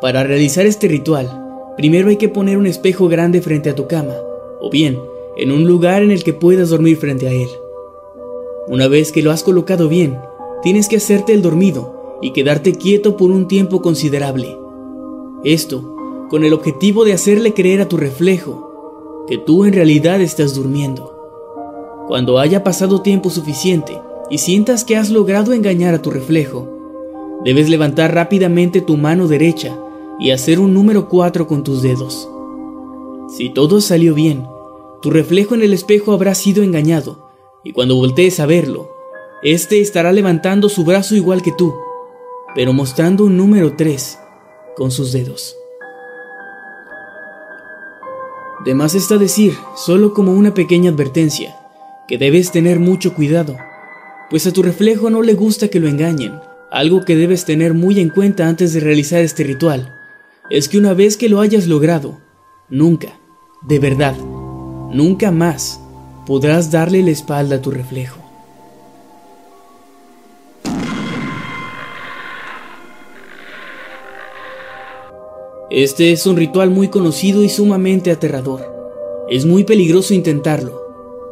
Para 0.00 0.24
realizar 0.24 0.64
este 0.64 0.88
ritual, 0.88 1.28
primero 1.76 2.08
hay 2.08 2.16
que 2.16 2.30
poner 2.30 2.56
un 2.56 2.66
espejo 2.66 3.08
grande 3.08 3.42
frente 3.42 3.68
a 3.68 3.74
tu 3.74 3.86
cama, 3.86 4.14
o 4.58 4.70
bien, 4.70 4.98
en 5.36 5.52
un 5.52 5.66
lugar 5.66 6.02
en 6.02 6.10
el 6.10 6.24
que 6.24 6.32
puedas 6.32 6.70
dormir 6.70 6.96
frente 6.96 7.28
a 7.28 7.32
él. 7.32 7.48
Una 8.66 8.88
vez 8.88 9.12
que 9.12 9.22
lo 9.22 9.30
has 9.30 9.42
colocado 9.42 9.88
bien, 9.88 10.18
tienes 10.62 10.88
que 10.88 10.96
hacerte 10.96 11.34
el 11.34 11.42
dormido 11.42 12.18
y 12.22 12.32
quedarte 12.32 12.72
quieto 12.72 13.18
por 13.18 13.30
un 13.30 13.46
tiempo 13.46 13.82
considerable. 13.82 14.56
Esto 15.44 15.96
con 16.30 16.44
el 16.44 16.54
objetivo 16.54 17.04
de 17.04 17.12
hacerle 17.12 17.52
creer 17.52 17.82
a 17.82 17.88
tu 17.88 17.98
reflejo 17.98 19.26
que 19.28 19.36
tú 19.36 19.66
en 19.66 19.74
realidad 19.74 20.22
estás 20.22 20.54
durmiendo. 20.54 21.14
Cuando 22.08 22.38
haya 22.38 22.64
pasado 22.64 23.02
tiempo 23.02 23.28
suficiente 23.28 24.00
y 24.30 24.38
sientas 24.38 24.84
que 24.84 24.96
has 24.96 25.10
logrado 25.10 25.52
engañar 25.52 25.94
a 25.94 26.00
tu 26.00 26.10
reflejo, 26.10 26.68
debes 27.44 27.68
levantar 27.68 28.14
rápidamente 28.14 28.80
tu 28.80 28.96
mano 28.96 29.28
derecha 29.28 29.76
y 30.20 30.32
hacer 30.32 30.60
un 30.60 30.74
número 30.74 31.08
4 31.08 31.46
con 31.46 31.64
tus 31.64 31.80
dedos. 31.80 32.28
Si 33.34 33.48
todo 33.48 33.80
salió 33.80 34.14
bien, 34.14 34.46
tu 35.00 35.10
reflejo 35.10 35.54
en 35.54 35.62
el 35.62 35.72
espejo 35.72 36.12
habrá 36.12 36.34
sido 36.34 36.62
engañado, 36.62 37.30
y 37.64 37.72
cuando 37.72 37.96
voltees 37.96 38.38
a 38.38 38.46
verlo, 38.46 38.90
este 39.42 39.80
estará 39.80 40.12
levantando 40.12 40.68
su 40.68 40.84
brazo 40.84 41.16
igual 41.16 41.40
que 41.42 41.52
tú, 41.52 41.74
pero 42.54 42.74
mostrando 42.74 43.24
un 43.24 43.38
número 43.38 43.76
3 43.76 44.18
con 44.76 44.90
sus 44.90 45.12
dedos. 45.12 45.56
De 48.66 48.74
más 48.74 48.94
está 48.94 49.16
decir, 49.16 49.54
solo 49.74 50.12
como 50.12 50.34
una 50.34 50.52
pequeña 50.52 50.90
advertencia, 50.90 51.56
que 52.06 52.18
debes 52.18 52.52
tener 52.52 52.78
mucho 52.78 53.14
cuidado, 53.14 53.56
pues 54.28 54.46
a 54.46 54.52
tu 54.52 54.62
reflejo 54.62 55.08
no 55.08 55.22
le 55.22 55.32
gusta 55.32 55.68
que 55.68 55.80
lo 55.80 55.88
engañen. 55.88 56.40
Algo 56.70 57.04
que 57.04 57.16
debes 57.16 57.46
tener 57.46 57.72
muy 57.72 57.98
en 58.00 58.10
cuenta 58.10 58.46
antes 58.46 58.74
de 58.74 58.80
realizar 58.80 59.22
este 59.22 59.44
ritual 59.44 59.99
es 60.50 60.68
que 60.68 60.78
una 60.78 60.94
vez 60.94 61.16
que 61.16 61.28
lo 61.28 61.40
hayas 61.40 61.68
logrado, 61.68 62.18
nunca, 62.68 63.20
de 63.62 63.78
verdad, 63.78 64.16
nunca 64.18 65.30
más 65.30 65.80
podrás 66.26 66.72
darle 66.72 67.04
la 67.04 67.10
espalda 67.10 67.56
a 67.56 67.62
tu 67.62 67.70
reflejo. 67.70 68.18
Este 75.70 76.10
es 76.10 76.26
un 76.26 76.36
ritual 76.36 76.70
muy 76.70 76.88
conocido 76.88 77.44
y 77.44 77.48
sumamente 77.48 78.10
aterrador. 78.10 78.66
Es 79.28 79.46
muy 79.46 79.62
peligroso 79.62 80.14
intentarlo, 80.14 80.82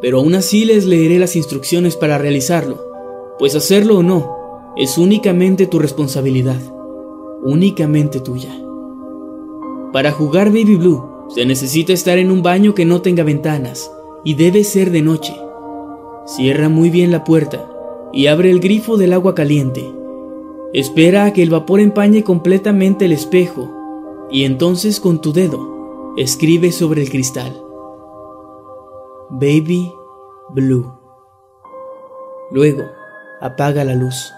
pero 0.01 0.19
aún 0.19 0.33
así 0.33 0.63
les 0.63 0.85
leeré 0.85 1.19
las 1.19 1.35
instrucciones 1.35 1.97
para 1.97 2.17
realizarlo, 2.17 2.89
pues 3.37 3.53
hacerlo 3.55 3.97
o 3.97 4.03
no 4.03 4.73
es 4.77 4.97
únicamente 4.97 5.67
tu 5.67 5.77
responsabilidad, 5.77 6.61
únicamente 7.43 8.21
tuya. 8.21 8.68
Para 9.91 10.11
jugar 10.11 10.49
Baby 10.49 10.75
Blue 10.75 11.03
se 11.29 11.45
necesita 11.45 11.93
estar 11.93 12.17
en 12.17 12.31
un 12.31 12.43
baño 12.43 12.75
que 12.75 12.85
no 12.85 13.01
tenga 13.01 13.23
ventanas 13.23 13.91
y 14.23 14.35
debe 14.35 14.63
ser 14.63 14.91
de 14.91 15.01
noche. 15.01 15.35
Cierra 16.25 16.69
muy 16.69 16.89
bien 16.89 17.11
la 17.11 17.23
puerta 17.23 17.67
y 18.13 18.27
abre 18.27 18.51
el 18.51 18.59
grifo 18.59 18.97
del 18.97 19.13
agua 19.13 19.33
caliente. 19.33 19.91
Espera 20.73 21.25
a 21.25 21.33
que 21.33 21.41
el 21.41 21.49
vapor 21.49 21.79
empañe 21.79 22.23
completamente 22.23 23.05
el 23.05 23.11
espejo 23.11 24.27
y 24.29 24.43
entonces 24.43 24.99
con 24.99 25.21
tu 25.21 25.33
dedo 25.33 26.13
escribe 26.17 26.71
sobre 26.71 27.01
el 27.01 27.09
cristal. 27.09 27.59
Baby 29.29 29.91
Blue. 30.49 30.93
Luego, 32.51 32.83
apaga 33.41 33.83
la 33.83 33.95
luz. 33.95 34.31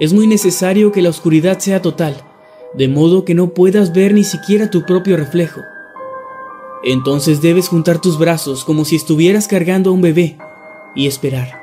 Es 0.00 0.12
muy 0.12 0.26
necesario 0.26 0.92
que 0.92 1.02
la 1.02 1.10
oscuridad 1.10 1.58
sea 1.58 1.82
total, 1.82 2.27
de 2.74 2.88
modo 2.88 3.24
que 3.24 3.34
no 3.34 3.54
puedas 3.54 3.92
ver 3.92 4.14
ni 4.14 4.24
siquiera 4.24 4.70
tu 4.70 4.84
propio 4.84 5.16
reflejo. 5.16 5.62
Entonces 6.84 7.40
debes 7.40 7.68
juntar 7.68 8.00
tus 8.00 8.18
brazos 8.18 8.64
como 8.64 8.84
si 8.84 8.96
estuvieras 8.96 9.48
cargando 9.48 9.90
a 9.90 9.92
un 9.92 10.02
bebé 10.02 10.38
y 10.94 11.06
esperar. 11.06 11.60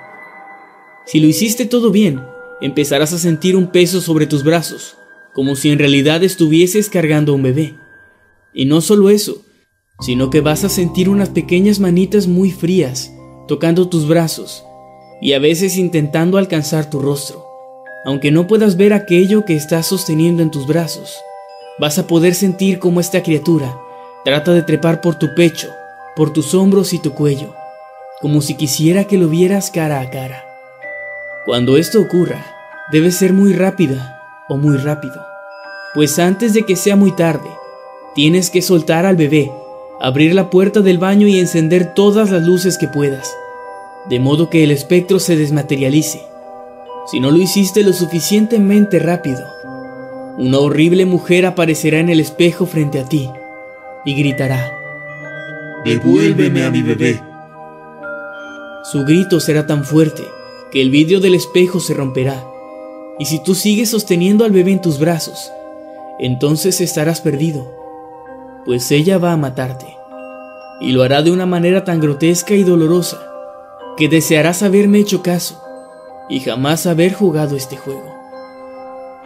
Si 1.06 1.20
lo 1.20 1.28
hiciste 1.28 1.66
todo 1.66 1.92
bien, 1.92 2.22
empezarás 2.62 3.14
a 3.14 3.20
sentir 3.20 3.56
un 3.56 3.72
peso 3.72 4.02
sobre 4.02 4.28
tus 4.28 4.44
brazos, 4.44 4.98
como 5.34 5.56
si 5.56 5.70
en 5.70 5.80
realidad 5.80 6.24
estuvieses 6.24 6.90
cargando 6.90 7.32
a 7.32 7.36
un 7.36 7.44
bebé. 7.44 7.76
Y 8.54 8.66
no 8.66 8.82
solo 8.82 9.10
eso, 9.10 9.42
sino 10.00 10.30
que 10.30 10.42
vas 10.42 10.64
a 10.64 10.70
sentir 10.70 11.10
unas 11.10 11.30
pequeñas 11.30 11.80
manitas 11.80 12.28
muy 12.28 12.52
frías 12.52 13.12
tocando 13.48 13.88
tus 13.88 14.08
brazos 14.08 14.64
y 15.22 15.34
a 15.34 15.40
veces 15.40 15.78
intentando 15.78 16.38
alcanzar 16.38 16.90
tu 16.90 17.00
rostro. 17.00 17.55
Aunque 18.06 18.32
no 18.32 18.46
puedas 18.46 18.78
ver 18.78 18.94
aquello 18.94 19.46
que 19.46 19.56
estás 19.56 19.88
sosteniendo 19.88 20.44
en 20.44 20.52
tus 20.52 20.68
brazos, 20.68 21.18
vas 21.80 21.98
a 21.98 22.06
poder 22.06 22.36
sentir 22.36 22.78
cómo 22.80 23.00
esta 23.00 23.24
criatura 23.24 23.76
trata 24.24 24.54
de 24.54 24.62
trepar 24.62 25.02
por 25.02 25.16
tu 25.16 25.34
pecho, 25.34 25.70
por 26.16 26.32
tus 26.32 26.54
hombros 26.54 26.94
y 26.94 27.00
tu 27.00 27.14
cuello, 27.14 27.56
como 28.22 28.42
si 28.42 28.56
quisiera 28.56 29.06
que 29.06 29.18
lo 29.18 29.28
vieras 29.28 29.72
cara 29.72 30.00
a 30.00 30.10
cara. 30.10 30.46
Cuando 31.46 31.78
esto 31.78 32.00
ocurra, 32.00 32.46
debes 32.92 33.16
ser 33.16 33.34
muy 33.34 33.54
rápida 33.54 34.22
o 34.48 34.58
muy 34.58 34.78
rápido, 34.78 35.26
pues 35.96 36.20
antes 36.20 36.54
de 36.54 36.64
que 36.64 36.76
sea 36.76 36.96
muy 36.96 37.12
tarde, 37.12 37.50
tienes 38.14 38.52
que 38.52 38.62
soltar 38.62 39.06
al 39.06 39.16
bebé 39.16 39.52
abrir 40.00 40.36
la 40.36 40.50
puerta 40.50 40.82
del 40.82 40.98
baño 40.98 41.28
y 41.28 41.40
encender 41.40 41.94
todas 41.94 42.30
las 42.30 42.44
luces 42.44 42.78
que 42.78 42.88
puedas, 42.88 43.36
de 44.10 44.20
modo 44.20 44.50
que 44.50 44.64
el 44.64 44.72
espectro 44.72 45.20
se 45.20 45.36
desmaterialice. 45.36 46.35
Si 47.06 47.20
no 47.20 47.32
lo 47.32 47.38
hiciste 47.38 47.84
lo 47.84 47.94
suficientemente 47.94 49.00
rápido, 49.00 49.46
una 50.38 50.60
horrible 50.60 51.06
mujer 51.06 51.46
aparecerá 51.46 52.00
en 52.00 52.10
el 52.10 52.20
espejo 52.20 52.66
frente 52.66 53.00
a 53.00 53.06
ti 53.06 53.30
y 54.06 54.16
gritará, 54.16 54.72
Devuélveme 55.84 56.64
a 56.64 56.72
mi 56.72 56.82
bebé. 56.82 57.22
Su 58.92 59.06
grito 59.06 59.40
será 59.40 59.68
tan 59.68 59.86
fuerte 59.86 60.24
que 60.72 60.82
el 60.82 60.90
vidrio 60.90 61.20
del 61.20 61.36
espejo 61.36 61.80
se 61.80 61.94
romperá, 61.94 62.44
y 63.20 63.26
si 63.26 63.42
tú 63.44 63.56
sigues 63.56 63.92
sosteniendo 63.92 64.46
al 64.46 64.52
bebé 64.52 64.72
en 64.72 64.82
tus 64.82 65.00
brazos, 65.00 65.52
entonces 66.20 66.82
estarás 66.82 67.22
perdido 67.22 67.86
pues 68.66 68.92
ella 68.92 69.20
va 69.20 69.32
a 69.32 69.38
matarte. 69.38 69.96
Y 70.82 70.92
lo 70.92 71.04
hará 71.04 71.22
de 71.22 71.32
una 71.32 71.46
manera 71.46 71.86
tan 71.86 72.02
grotesca 72.02 72.56
y 72.56 72.64
dolorosa 72.64 73.32
que 73.96 74.10
desearás 74.10 74.64
haberme 74.64 75.00
hecho 75.00 75.22
caso 75.22 75.62
y 76.30 76.40
jamás 76.40 76.86
haber 76.86 77.14
jugado 77.14 77.56
este 77.56 77.78
juego. 77.78 78.14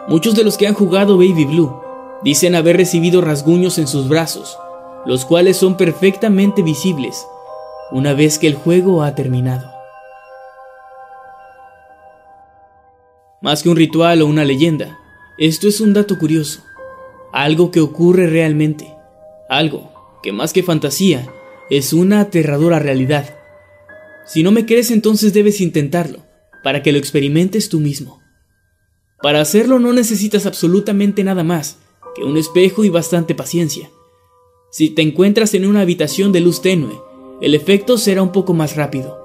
Muchos 0.08 0.34
de 0.34 0.44
los 0.44 0.56
que 0.56 0.66
han 0.66 0.74
jugado 0.74 1.16
Baby 1.16 1.44
Blue 1.44 1.74
dicen 2.22 2.54
haber 2.54 2.76
recibido 2.76 3.20
rasguños 3.20 3.78
en 3.78 3.86
sus 3.86 4.08
brazos, 4.08 4.58
los 5.06 5.24
cuales 5.24 5.56
son 5.56 5.76
perfectamente 5.76 6.62
visibles 6.62 7.26
una 7.92 8.12
vez 8.12 8.38
que 8.38 8.46
el 8.46 8.54
juego 8.54 9.02
ha 9.02 9.14
terminado. 9.14 9.70
Más 13.40 13.62
que 13.62 13.68
un 13.68 13.76
ritual 13.76 14.22
o 14.22 14.26
una 14.26 14.44
leyenda, 14.44 14.98
esto 15.38 15.66
es 15.68 15.80
un 15.80 15.94
dato 15.94 16.18
curioso 16.18 16.62
algo 17.32 17.70
que 17.70 17.80
ocurre 17.80 18.26
realmente, 18.26 18.94
algo 19.48 19.92
que 20.22 20.32
más 20.32 20.52
que 20.52 20.62
fantasía 20.62 21.28
es 21.70 21.92
una 21.92 22.20
aterradora 22.20 22.78
realidad. 22.78 23.36
Si 24.26 24.42
no 24.42 24.50
me 24.50 24.66
crees 24.66 24.90
entonces 24.90 25.32
debes 25.32 25.60
intentarlo, 25.60 26.20
para 26.62 26.82
que 26.82 26.92
lo 26.92 26.98
experimentes 26.98 27.68
tú 27.68 27.80
mismo. 27.80 28.20
Para 29.22 29.40
hacerlo 29.40 29.78
no 29.78 29.92
necesitas 29.92 30.46
absolutamente 30.46 31.24
nada 31.24 31.44
más 31.44 31.78
que 32.14 32.24
un 32.24 32.36
espejo 32.36 32.84
y 32.84 32.88
bastante 32.88 33.34
paciencia. 33.34 33.90
Si 34.70 34.90
te 34.90 35.02
encuentras 35.02 35.54
en 35.54 35.66
una 35.66 35.80
habitación 35.80 36.32
de 36.32 36.40
luz 36.40 36.62
tenue, 36.62 37.00
el 37.40 37.54
efecto 37.54 37.98
será 37.98 38.22
un 38.22 38.32
poco 38.32 38.54
más 38.54 38.76
rápido, 38.76 39.18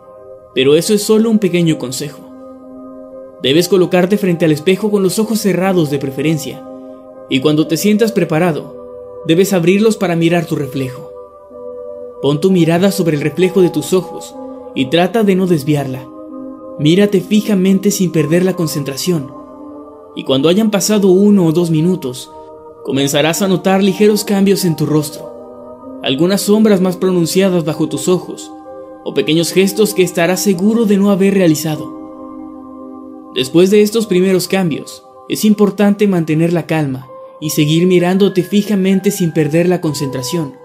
pero 0.53 0.75
eso 0.75 0.93
es 0.93 1.03
solo 1.03 1.29
un 1.29 1.39
pequeño 1.39 1.77
consejo. 1.77 2.21
Debes 3.41 3.67
colocarte 3.67 4.17
frente 4.17 4.45
al 4.45 4.51
espejo 4.51 4.89
con 4.89 5.03
los 5.03 5.19
ojos 5.19 5.39
cerrados 5.39 5.89
de 5.91 5.99
preferencia, 5.99 6.65
y 7.29 7.41
cuando 7.41 7.67
te 7.67 7.77
sientas 7.77 8.11
preparado, 8.11 9.21
debes 9.27 9.53
abrirlos 9.53 9.97
para 9.97 10.15
mirar 10.15 10.45
tu 10.45 10.55
reflejo. 10.55 11.11
Pon 12.21 12.39
tu 12.39 12.51
mirada 12.51 12.91
sobre 12.91 13.17
el 13.17 13.21
reflejo 13.21 13.61
de 13.61 13.69
tus 13.69 13.93
ojos 13.93 14.33
y 14.73 14.89
trata 14.89 15.23
de 15.23 15.35
no 15.35 15.47
desviarla. 15.47 16.07
Mírate 16.77 17.21
fijamente 17.21 17.89
sin 17.89 18.11
perder 18.11 18.43
la 18.43 18.55
concentración, 18.55 19.31
y 20.15 20.25
cuando 20.25 20.49
hayan 20.49 20.71
pasado 20.71 21.07
uno 21.09 21.45
o 21.45 21.51
dos 21.53 21.71
minutos, 21.71 22.31
comenzarás 22.83 23.41
a 23.41 23.47
notar 23.47 23.81
ligeros 23.81 24.25
cambios 24.25 24.65
en 24.65 24.75
tu 24.75 24.85
rostro, 24.85 25.99
algunas 26.03 26.41
sombras 26.41 26.81
más 26.81 26.97
pronunciadas 26.97 27.63
bajo 27.63 27.87
tus 27.87 28.09
ojos, 28.09 28.51
o 29.05 29.13
pequeños 29.13 29.53
gestos 29.53 29.93
que 29.93 30.03
estarás 30.03 30.41
seguro 30.41 30.85
de 30.85 30.97
no 30.97 31.11
haber 31.11 31.33
realizado. 31.33 31.93
Después 33.35 33.71
de 33.71 33.81
estos 33.81 34.05
primeros 34.05 34.47
cambios, 34.47 35.03
es 35.29 35.45
importante 35.45 36.07
mantener 36.07 36.51
la 36.51 36.65
calma 36.65 37.07
y 37.39 37.51
seguir 37.51 37.87
mirándote 37.87 38.43
fijamente 38.43 39.11
sin 39.11 39.31
perder 39.31 39.69
la 39.69 39.79
concentración. 39.79 40.55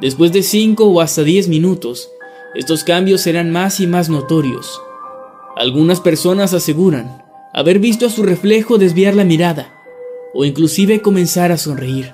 Después 0.00 0.32
de 0.32 0.42
5 0.42 0.84
o 0.84 1.00
hasta 1.00 1.22
10 1.22 1.48
minutos, 1.48 2.10
estos 2.54 2.84
cambios 2.84 3.22
serán 3.22 3.50
más 3.50 3.80
y 3.80 3.86
más 3.86 4.08
notorios. 4.08 4.80
Algunas 5.56 6.00
personas 6.00 6.54
aseguran 6.54 7.22
haber 7.52 7.78
visto 7.78 8.06
a 8.06 8.10
su 8.10 8.22
reflejo 8.22 8.78
desviar 8.78 9.14
la 9.14 9.24
mirada 9.24 9.72
o 10.34 10.44
inclusive 10.44 11.02
comenzar 11.02 11.50
a 11.50 11.56
sonreír. 11.56 12.12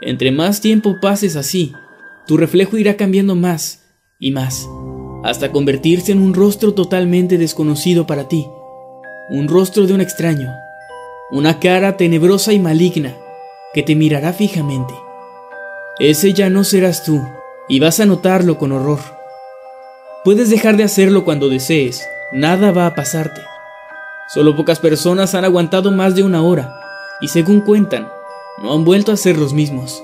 Entre 0.00 0.32
más 0.32 0.60
tiempo 0.60 0.96
pases 1.00 1.36
así, 1.36 1.72
tu 2.26 2.36
reflejo 2.36 2.76
irá 2.76 2.96
cambiando 2.96 3.34
más 3.34 3.84
y 4.18 4.32
más, 4.32 4.68
hasta 5.24 5.52
convertirse 5.52 6.12
en 6.12 6.20
un 6.20 6.34
rostro 6.34 6.74
totalmente 6.74 7.38
desconocido 7.38 8.06
para 8.06 8.28
ti 8.28 8.44
un 9.30 9.46
rostro 9.46 9.86
de 9.86 9.92
un 9.92 10.00
extraño, 10.00 10.50
una 11.30 11.60
cara 11.60 11.98
tenebrosa 11.98 12.54
y 12.54 12.58
maligna 12.58 13.14
que 13.74 13.82
te 13.82 13.94
mirará 13.94 14.32
fijamente. 14.32 14.94
Ese 15.98 16.32
ya 16.32 16.48
no 16.48 16.64
serás 16.64 17.04
tú 17.04 17.20
y 17.68 17.78
vas 17.78 18.00
a 18.00 18.06
notarlo 18.06 18.56
con 18.56 18.72
horror. 18.72 19.00
Puedes 20.24 20.48
dejar 20.48 20.78
de 20.78 20.84
hacerlo 20.84 21.26
cuando 21.26 21.50
desees, 21.50 22.08
nada 22.32 22.72
va 22.72 22.86
a 22.86 22.94
pasarte. 22.94 23.40
Solo 24.28 24.56
pocas 24.56 24.78
personas 24.78 25.34
han 25.34 25.44
aguantado 25.44 25.90
más 25.90 26.14
de 26.14 26.22
una 26.22 26.42
hora 26.42 26.74
y 27.20 27.28
según 27.28 27.60
cuentan, 27.60 28.08
no 28.62 28.74
han 28.74 28.84
vuelto 28.84 29.12
a 29.12 29.16
ser 29.16 29.38
los 29.38 29.52
mismos. 29.52 30.02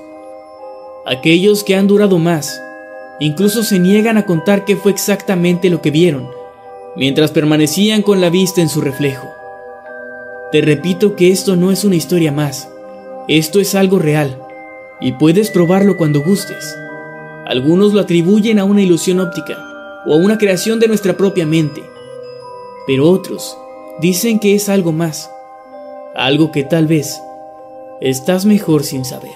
Aquellos 1.05 1.63
que 1.63 1.75
han 1.75 1.87
durado 1.87 2.17
más, 2.17 2.61
incluso 3.19 3.63
se 3.63 3.79
niegan 3.79 4.17
a 4.17 4.25
contar 4.25 4.65
qué 4.65 4.75
fue 4.75 4.91
exactamente 4.91 5.69
lo 5.69 5.81
que 5.81 5.91
vieron 5.91 6.29
mientras 6.95 7.31
permanecían 7.31 8.01
con 8.01 8.21
la 8.21 8.29
vista 8.29 8.61
en 8.61 8.69
su 8.69 8.81
reflejo. 8.81 9.33
Te 10.51 10.61
repito 10.61 11.15
que 11.15 11.31
esto 11.31 11.55
no 11.55 11.71
es 11.71 11.83
una 11.83 11.95
historia 11.95 12.31
más, 12.31 12.69
esto 13.27 13.59
es 13.59 13.75
algo 13.75 13.99
real, 13.99 14.39
y 15.01 15.13
puedes 15.13 15.51
probarlo 15.51 15.97
cuando 15.97 16.21
gustes. 16.21 16.75
Algunos 17.45 17.93
lo 17.93 17.99
atribuyen 17.99 18.59
a 18.59 18.63
una 18.63 18.81
ilusión 18.81 19.19
óptica 19.19 19.57
o 20.05 20.13
a 20.13 20.17
una 20.17 20.37
creación 20.37 20.79
de 20.79 20.87
nuestra 20.87 21.17
propia 21.17 21.45
mente, 21.45 21.83
pero 22.87 23.09
otros 23.09 23.57
dicen 23.99 24.39
que 24.39 24.55
es 24.55 24.69
algo 24.69 24.91
más, 24.91 25.29
algo 26.15 26.51
que 26.51 26.63
tal 26.63 26.87
vez 26.87 27.21
estás 28.01 28.45
mejor 28.45 28.83
sin 28.83 29.05
saber. 29.05 29.35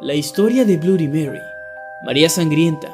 La 0.00 0.14
historia 0.14 0.64
de 0.64 0.76
Bloody 0.76 1.08
Mary 1.08 1.40
María 2.02 2.30
Sangrienta, 2.30 2.88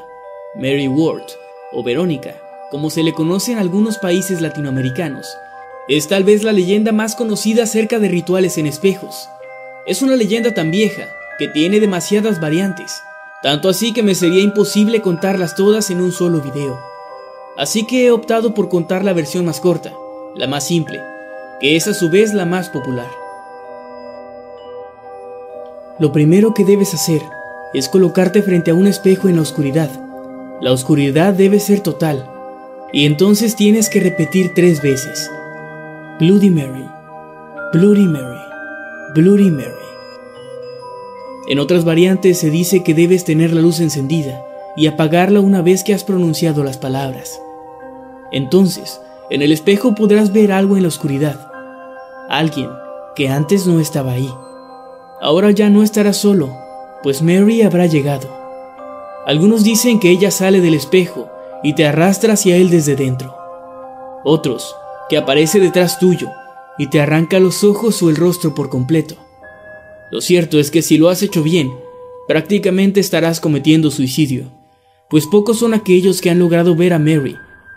Mary 0.57 0.89
Ward 0.89 1.23
o 1.71 1.85
Verónica, 1.85 2.35
como 2.73 2.91
se 2.91 3.05
le 3.05 3.13
conoce 3.13 3.53
en 3.53 3.59
algunos 3.59 3.99
países 3.99 4.41
latinoamericanos, 4.41 5.39
es 5.87 6.09
tal 6.09 6.25
vez 6.25 6.43
la 6.43 6.53
leyenda 6.53 6.91
más 6.91 7.15
conocida 7.15 7.63
acerca 7.63 8.01
de 8.01 8.09
rituales 8.09 8.59
en 8.59 8.67
espejos. 8.67 9.29
Es 9.87 10.03
una 10.03 10.17
leyenda 10.17 10.53
tan 10.55 10.73
vieja 10.73 11.09
que 11.39 11.47
tiene 11.47 11.79
demasiadas 11.79 12.41
variantes, 12.41 13.01
tanto 13.43 13.69
así 13.69 13.93
que 13.93 14.03
me 14.03 14.15
sería 14.15 14.43
imposible 14.43 15.03
contarlas 15.03 15.55
todas 15.55 15.91
en 15.91 16.01
un 16.01 16.13
solo 16.13 16.41
video. 16.41 16.79
Así 17.57 17.87
que 17.87 18.07
he 18.07 18.11
optado 18.11 18.55
por 18.55 18.69
contar 18.69 19.05
la 19.05 19.13
versión 19.13 19.45
más 19.45 19.61
corta, 19.61 19.93
la 20.35 20.47
más 20.47 20.65
simple, 20.65 21.01
que 21.61 21.77
es 21.77 21.87
a 21.87 21.95
su 21.95 22.11
vez 22.11 22.35
la 22.35 22.45
más 22.45 22.69
popular. 22.69 23.09
Lo 25.99 26.13
primero 26.13 26.53
que 26.53 26.65
debes 26.65 26.93
hacer 26.93 27.23
es 27.73 27.89
colocarte 27.89 28.43
frente 28.43 28.71
a 28.71 28.75
un 28.75 28.87
espejo 28.87 29.29
en 29.29 29.37
la 29.37 29.43
oscuridad. 29.43 29.91
La 30.61 30.73
oscuridad 30.73 31.33
debe 31.33 31.61
ser 31.61 31.81
total. 31.81 32.31
Y 32.93 33.07
entonces 33.07 33.57
tienes 33.57 33.89
que 33.89 34.01
repetir 34.01 34.53
tres 34.55 34.83
veces. 34.83 35.31
Bloody 36.19 36.51
Mary, 36.51 36.87
Bloody 37.73 38.07
Mary, 38.07 38.41
Bloody 39.15 39.51
Mary. 39.51 39.76
En 41.49 41.59
otras 41.59 41.85
variantes 41.85 42.39
se 42.39 42.51
dice 42.51 42.83
que 42.83 42.95
debes 42.95 43.25
tener 43.25 43.53
la 43.53 43.61
luz 43.61 43.81
encendida 43.81 44.45
y 44.77 44.87
apagarla 44.87 45.41
una 45.41 45.63
vez 45.63 45.85
que 45.85 45.95
has 45.95 46.05
pronunciado 46.05 46.65
las 46.65 46.79
palabras. 46.79 47.41
Entonces, 48.33 49.01
en 49.31 49.43
el 49.43 49.53
espejo 49.53 49.95
podrás 49.95 50.33
ver 50.33 50.53
algo 50.53 50.77
en 50.77 50.83
la 50.83 50.89
oscuridad. 50.89 51.51
Alguien 52.29 52.69
que 53.15 53.29
antes 53.29 53.67
no 53.67 53.81
estaba 53.81 54.13
ahí. 54.13 54.31
Ahora 55.21 55.51
ya 55.51 55.71
no 55.71 55.83
estará 55.83 56.13
solo 56.13 56.67
pues 57.07 57.23
Mary 57.23 57.63
habrá 57.63 57.87
llegado. 57.87 58.29
Algunos 59.27 59.63
dicen 59.63 60.01
que 60.01 60.11
ella 60.11 60.33
sale 60.33 60.61
del 60.61 60.75
espejo 60.75 61.29
y 61.63 61.75
te 61.75 61.87
arrastra 61.87 62.35
hacia 62.35 62.57
él 62.57 62.69
desde 62.69 62.97
dentro. 62.97 63.33
Otros, 64.25 64.75
que 65.09 65.17
aparece 65.17 65.61
detrás 65.61 66.01
tuyo 66.01 66.29
y 66.79 66.89
te 66.89 67.01
arranca 67.01 67.39
los 67.39 67.63
ojos 67.65 68.03
o 68.03 68.11
el 68.11 68.17
rostro 68.17 68.55
por 68.55 68.69
completo. 68.69 69.15
Lo 70.11 70.21
cierto 70.21 70.59
es 70.59 70.71
que 70.71 70.83
si 70.83 70.99
lo 70.99 71.09
has 71.09 71.23
hecho 71.23 71.43
bien, 71.43 71.73
prácticamente 72.29 73.01
estarás 73.01 73.41
cometiendo 73.41 73.91
suicidio, 73.91 74.53
pues 75.11 75.27
pocos 75.27 75.59
son 75.59 75.75
aquellos 75.75 76.21
que 76.21 76.31
han 76.31 76.39
logrado 76.39 76.75
ver 76.75 76.93
a 76.93 76.99
Mary 76.99 77.37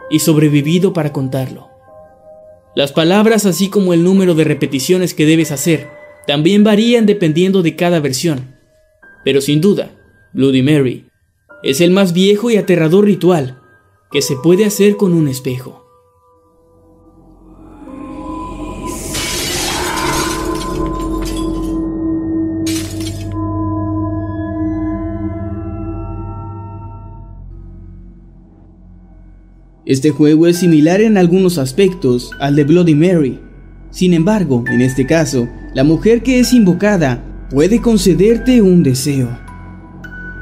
y 0.10 0.20
sobrevivido 0.20 0.94
para 0.94 1.14
contarlo. 1.14 1.70
Las 2.76 2.92
palabras 2.92 3.46
así 3.46 3.70
como 3.70 3.94
el 3.94 4.04
número 4.04 4.36
de 4.36 4.44
repeticiones 4.44 5.14
que 5.14 5.26
debes 5.26 5.52
hacer 5.52 5.90
también 6.28 6.64
varían 6.64 7.06
dependiendo 7.06 7.62
de 7.62 7.76
cada 7.76 8.00
versión, 8.00 8.56
pero 9.24 9.42
sin 9.42 9.62
duda, 9.62 9.92
Bloody 10.34 10.62
Mary 10.62 11.06
es 11.64 11.82
el 11.82 11.92
más 11.92 12.14
viejo 12.14 12.50
y 12.50 12.58
aterrador 12.58 13.06
ritual 13.06 13.60
que 14.12 14.22
se 14.22 14.36
puede 14.36 14.66
hacer 14.66 14.96
con 14.96 15.14
un 15.14 15.28
espejo. 15.28 15.79
Este 29.90 30.12
juego 30.12 30.46
es 30.46 30.58
similar 30.58 31.02
en 31.02 31.18
algunos 31.18 31.58
aspectos 31.58 32.30
al 32.40 32.56
de 32.56 32.64
Bloody 32.64 32.94
Mary. 32.94 33.40
Sin 33.90 34.14
embargo, 34.14 34.64
en 34.72 34.82
este 34.82 35.08
caso, 35.08 35.50
la 35.74 35.84
mujer 35.84 36.22
que 36.22 36.40
es 36.40 36.54
invocada 36.54 37.26
puede 37.50 37.82
concederte 37.82 38.62
un 38.62 38.84
deseo. 38.84 39.28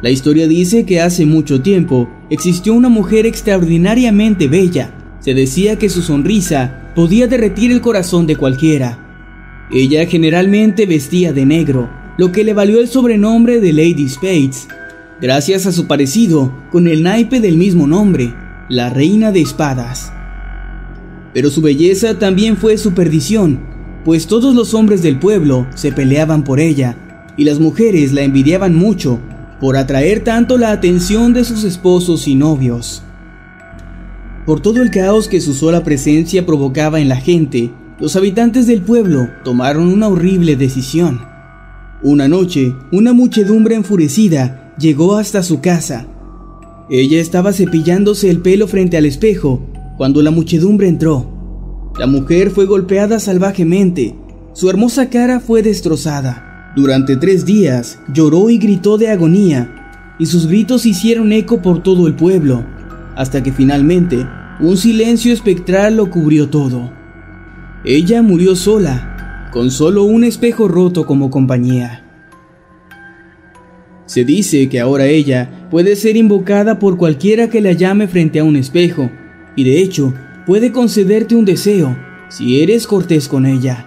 La 0.01 0.09
historia 0.09 0.49
dice 0.49 0.85
que 0.85 0.99
hace 0.99 1.25
mucho 1.25 1.61
tiempo 1.61 2.09
existió 2.29 2.73
una 2.73 2.89
mujer 2.89 3.25
extraordinariamente 3.25 4.49
bella. 4.49 5.15
Se 5.21 5.33
decía 5.33 5.77
que 5.77 5.87
su 5.87 6.01
sonrisa 6.01 6.91
podía 6.93 7.27
derretir 7.27 7.71
el 7.71 7.79
corazón 7.79 8.27
de 8.27 8.35
cualquiera. 8.35 8.99
Ella 9.71 10.05
generalmente 10.07 10.85
vestía 10.85 11.31
de 11.31 11.45
negro, 11.45 11.89
lo 12.17 12.33
que 12.33 12.43
le 12.43 12.53
valió 12.53 12.81
el 12.81 12.89
sobrenombre 12.89 13.61
de 13.61 13.71
Lady 13.71 14.09
Spades, 14.09 14.67
gracias 15.21 15.65
a 15.65 15.71
su 15.71 15.87
parecido 15.87 16.53
con 16.69 16.89
el 16.89 17.01
naipe 17.01 17.39
del 17.39 17.55
mismo 17.55 17.87
nombre, 17.87 18.33
la 18.69 18.89
Reina 18.89 19.31
de 19.31 19.41
Espadas. 19.41 20.11
Pero 21.33 21.49
su 21.49 21.61
belleza 21.61 22.19
también 22.19 22.57
fue 22.57 22.77
su 22.77 22.93
perdición, 22.93 23.61
pues 24.03 24.27
todos 24.27 24.53
los 24.55 24.73
hombres 24.73 25.01
del 25.01 25.19
pueblo 25.19 25.67
se 25.75 25.91
peleaban 25.91 26.43
por 26.43 26.59
ella, 26.59 26.97
y 27.37 27.45
las 27.45 27.59
mujeres 27.59 28.11
la 28.11 28.23
envidiaban 28.23 28.75
mucho 28.75 29.19
por 29.61 29.77
atraer 29.77 30.23
tanto 30.23 30.57
la 30.57 30.71
atención 30.71 31.33
de 31.33 31.43
sus 31.43 31.63
esposos 31.63 32.27
y 32.27 32.35
novios. 32.35 33.03
Por 34.45 34.61
todo 34.61 34.81
el 34.81 34.91
caos 34.91 35.27
que 35.27 35.41
su 35.41 35.53
sola 35.53 35.83
presencia 35.83 36.45
provocaba 36.45 36.99
en 36.99 37.09
la 37.09 37.17
gente, 37.17 37.71
los 37.99 38.15
habitantes 38.15 38.67
del 38.67 38.81
pueblo 38.81 39.29
tomaron 39.43 39.87
una 39.87 40.07
horrible 40.07 40.55
decisión. 40.55 41.21
Una 42.01 42.27
noche, 42.27 42.75
una 42.91 43.13
muchedumbre 43.13 43.75
enfurecida 43.75 44.73
llegó 44.77 45.17
hasta 45.17 45.41
su 45.41 45.61
casa. 45.61 46.05
Ella 46.89 47.19
estaba 47.19 47.51
cepillándose 47.51 48.29
el 48.29 48.39
pelo 48.39 48.65
frente 48.65 48.95
al 48.95 49.05
espejo 49.05 49.59
cuando 49.97 50.21
la 50.21 50.31
muchedumbre 50.31 50.87
entró. 50.87 51.91
La 51.99 52.07
mujer 52.07 52.49
fue 52.51 52.65
golpeada 52.65 53.19
salvajemente, 53.19 54.15
su 54.53 54.69
hermosa 54.69 55.09
cara 55.09 55.41
fue 55.41 55.61
destrozada. 55.61 56.71
Durante 56.77 57.17
tres 57.17 57.45
días 57.45 57.99
lloró 58.13 58.49
y 58.49 58.57
gritó 58.57 58.97
de 58.97 59.09
agonía, 59.09 60.15
y 60.17 60.27
sus 60.27 60.47
gritos 60.47 60.85
hicieron 60.85 61.33
eco 61.33 61.61
por 61.61 61.83
todo 61.83 62.07
el 62.07 62.15
pueblo, 62.15 62.63
hasta 63.15 63.43
que 63.43 63.51
finalmente 63.51 64.25
un 64.61 64.77
silencio 64.77 65.33
espectral 65.33 65.97
lo 65.97 66.09
cubrió 66.09 66.49
todo. 66.49 66.91
Ella 67.83 68.21
murió 68.21 68.55
sola, 68.55 69.49
con 69.51 69.71
solo 69.71 70.03
un 70.03 70.23
espejo 70.23 70.67
roto 70.67 71.05
como 71.05 71.29
compañía. 71.29 72.06
Se 74.07 74.23
dice 74.23 74.69
que 74.69 74.79
ahora 74.79 75.05
ella 75.05 75.67
puede 75.69 75.95
ser 75.95 76.15
invocada 76.15 76.79
por 76.79 76.97
cualquiera 76.97 77.49
que 77.49 77.61
la 77.61 77.73
llame 77.73 78.07
frente 78.07 78.39
a 78.39 78.43
un 78.43 78.55
espejo, 78.55 79.11
y 79.55 79.65
de 79.65 79.81
hecho 79.81 80.13
puede 80.45 80.71
concederte 80.71 81.35
un 81.35 81.45
deseo 81.45 81.95
si 82.29 82.61
eres 82.61 82.87
cortés 82.87 83.27
con 83.27 83.45
ella. 83.45 83.85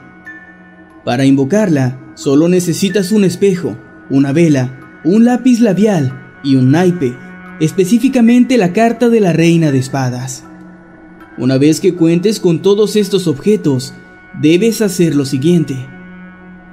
Para 1.04 1.24
invocarla, 1.24 1.98
solo 2.14 2.48
necesitas 2.48 3.12
un 3.12 3.24
espejo, 3.24 3.78
una 4.10 4.32
vela, 4.32 5.00
un 5.04 5.24
lápiz 5.24 5.60
labial 5.60 6.36
y 6.44 6.56
un 6.56 6.70
naipe, 6.70 7.14
específicamente 7.58 8.58
la 8.58 8.74
carta 8.74 9.08
de 9.08 9.20
la 9.20 9.32
reina 9.32 9.72
de 9.72 9.78
espadas. 9.78 10.44
Una 11.38 11.56
vez 11.56 11.80
que 11.80 11.94
cuentes 11.94 12.40
con 12.40 12.60
todos 12.60 12.96
estos 12.96 13.26
objetos, 13.26 13.94
debes 14.38 14.82
hacer 14.82 15.14
lo 15.14 15.24
siguiente. 15.24 15.86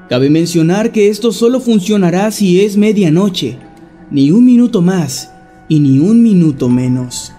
Cabe 0.10 0.30
mencionar 0.30 0.94
que 0.94 1.10
esto 1.10 1.34
solo 1.34 1.60
funcionará 1.60 2.32
si 2.32 2.62
es 2.62 2.78
medianoche, 2.78 3.58
ni 4.10 4.32
un 4.32 4.46
minuto 4.46 4.82
más 4.82 5.32
y 5.68 5.82
ni 5.82 6.00
un 6.00 6.24
minuto 6.24 6.70
menos. 6.70 7.34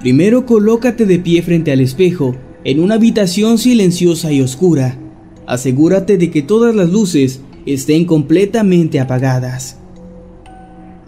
Primero 0.00 0.46
colócate 0.46 1.04
de 1.04 1.18
pie 1.18 1.42
frente 1.42 1.70
al 1.70 1.80
espejo 1.80 2.34
en 2.64 2.80
una 2.80 2.94
habitación 2.94 3.58
silenciosa 3.58 4.32
y 4.32 4.40
oscura. 4.40 4.98
Asegúrate 5.46 6.16
de 6.16 6.30
que 6.30 6.40
todas 6.40 6.74
las 6.74 6.88
luces 6.88 7.40
estén 7.66 8.06
completamente 8.06 8.98
apagadas. 8.98 9.76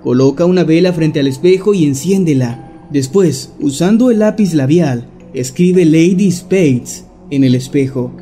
Coloca 0.03 0.45
una 0.45 0.65
vela 0.65 0.93
frente 0.93 1.21
al 1.21 1.29
espejo 1.29 1.73
y 1.73 1.87
enciéndela. 1.87 2.71
Después, 2.91 3.55
usando 3.59 4.11
el 4.11 4.19
lápiz 4.19 4.53
labial, 4.53 5.09
escribe 5.33 5.87
Lady 5.87 6.31
Spades 6.31 7.07
en 7.31 7.45
el 7.45 7.55
espejo. 7.55 8.13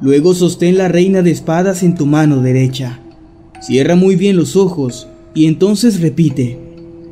Luego 0.00 0.34
sostén 0.34 0.76
la 0.76 0.88
reina 0.88 1.22
de 1.22 1.30
espadas 1.30 1.82
en 1.82 1.94
tu 1.94 2.06
mano 2.06 2.42
derecha. 2.42 3.00
Cierra 3.60 3.96
muy 3.96 4.16
bien 4.16 4.36
los 4.36 4.56
ojos 4.56 5.08
y 5.34 5.46
entonces 5.46 6.00
repite 6.00 6.58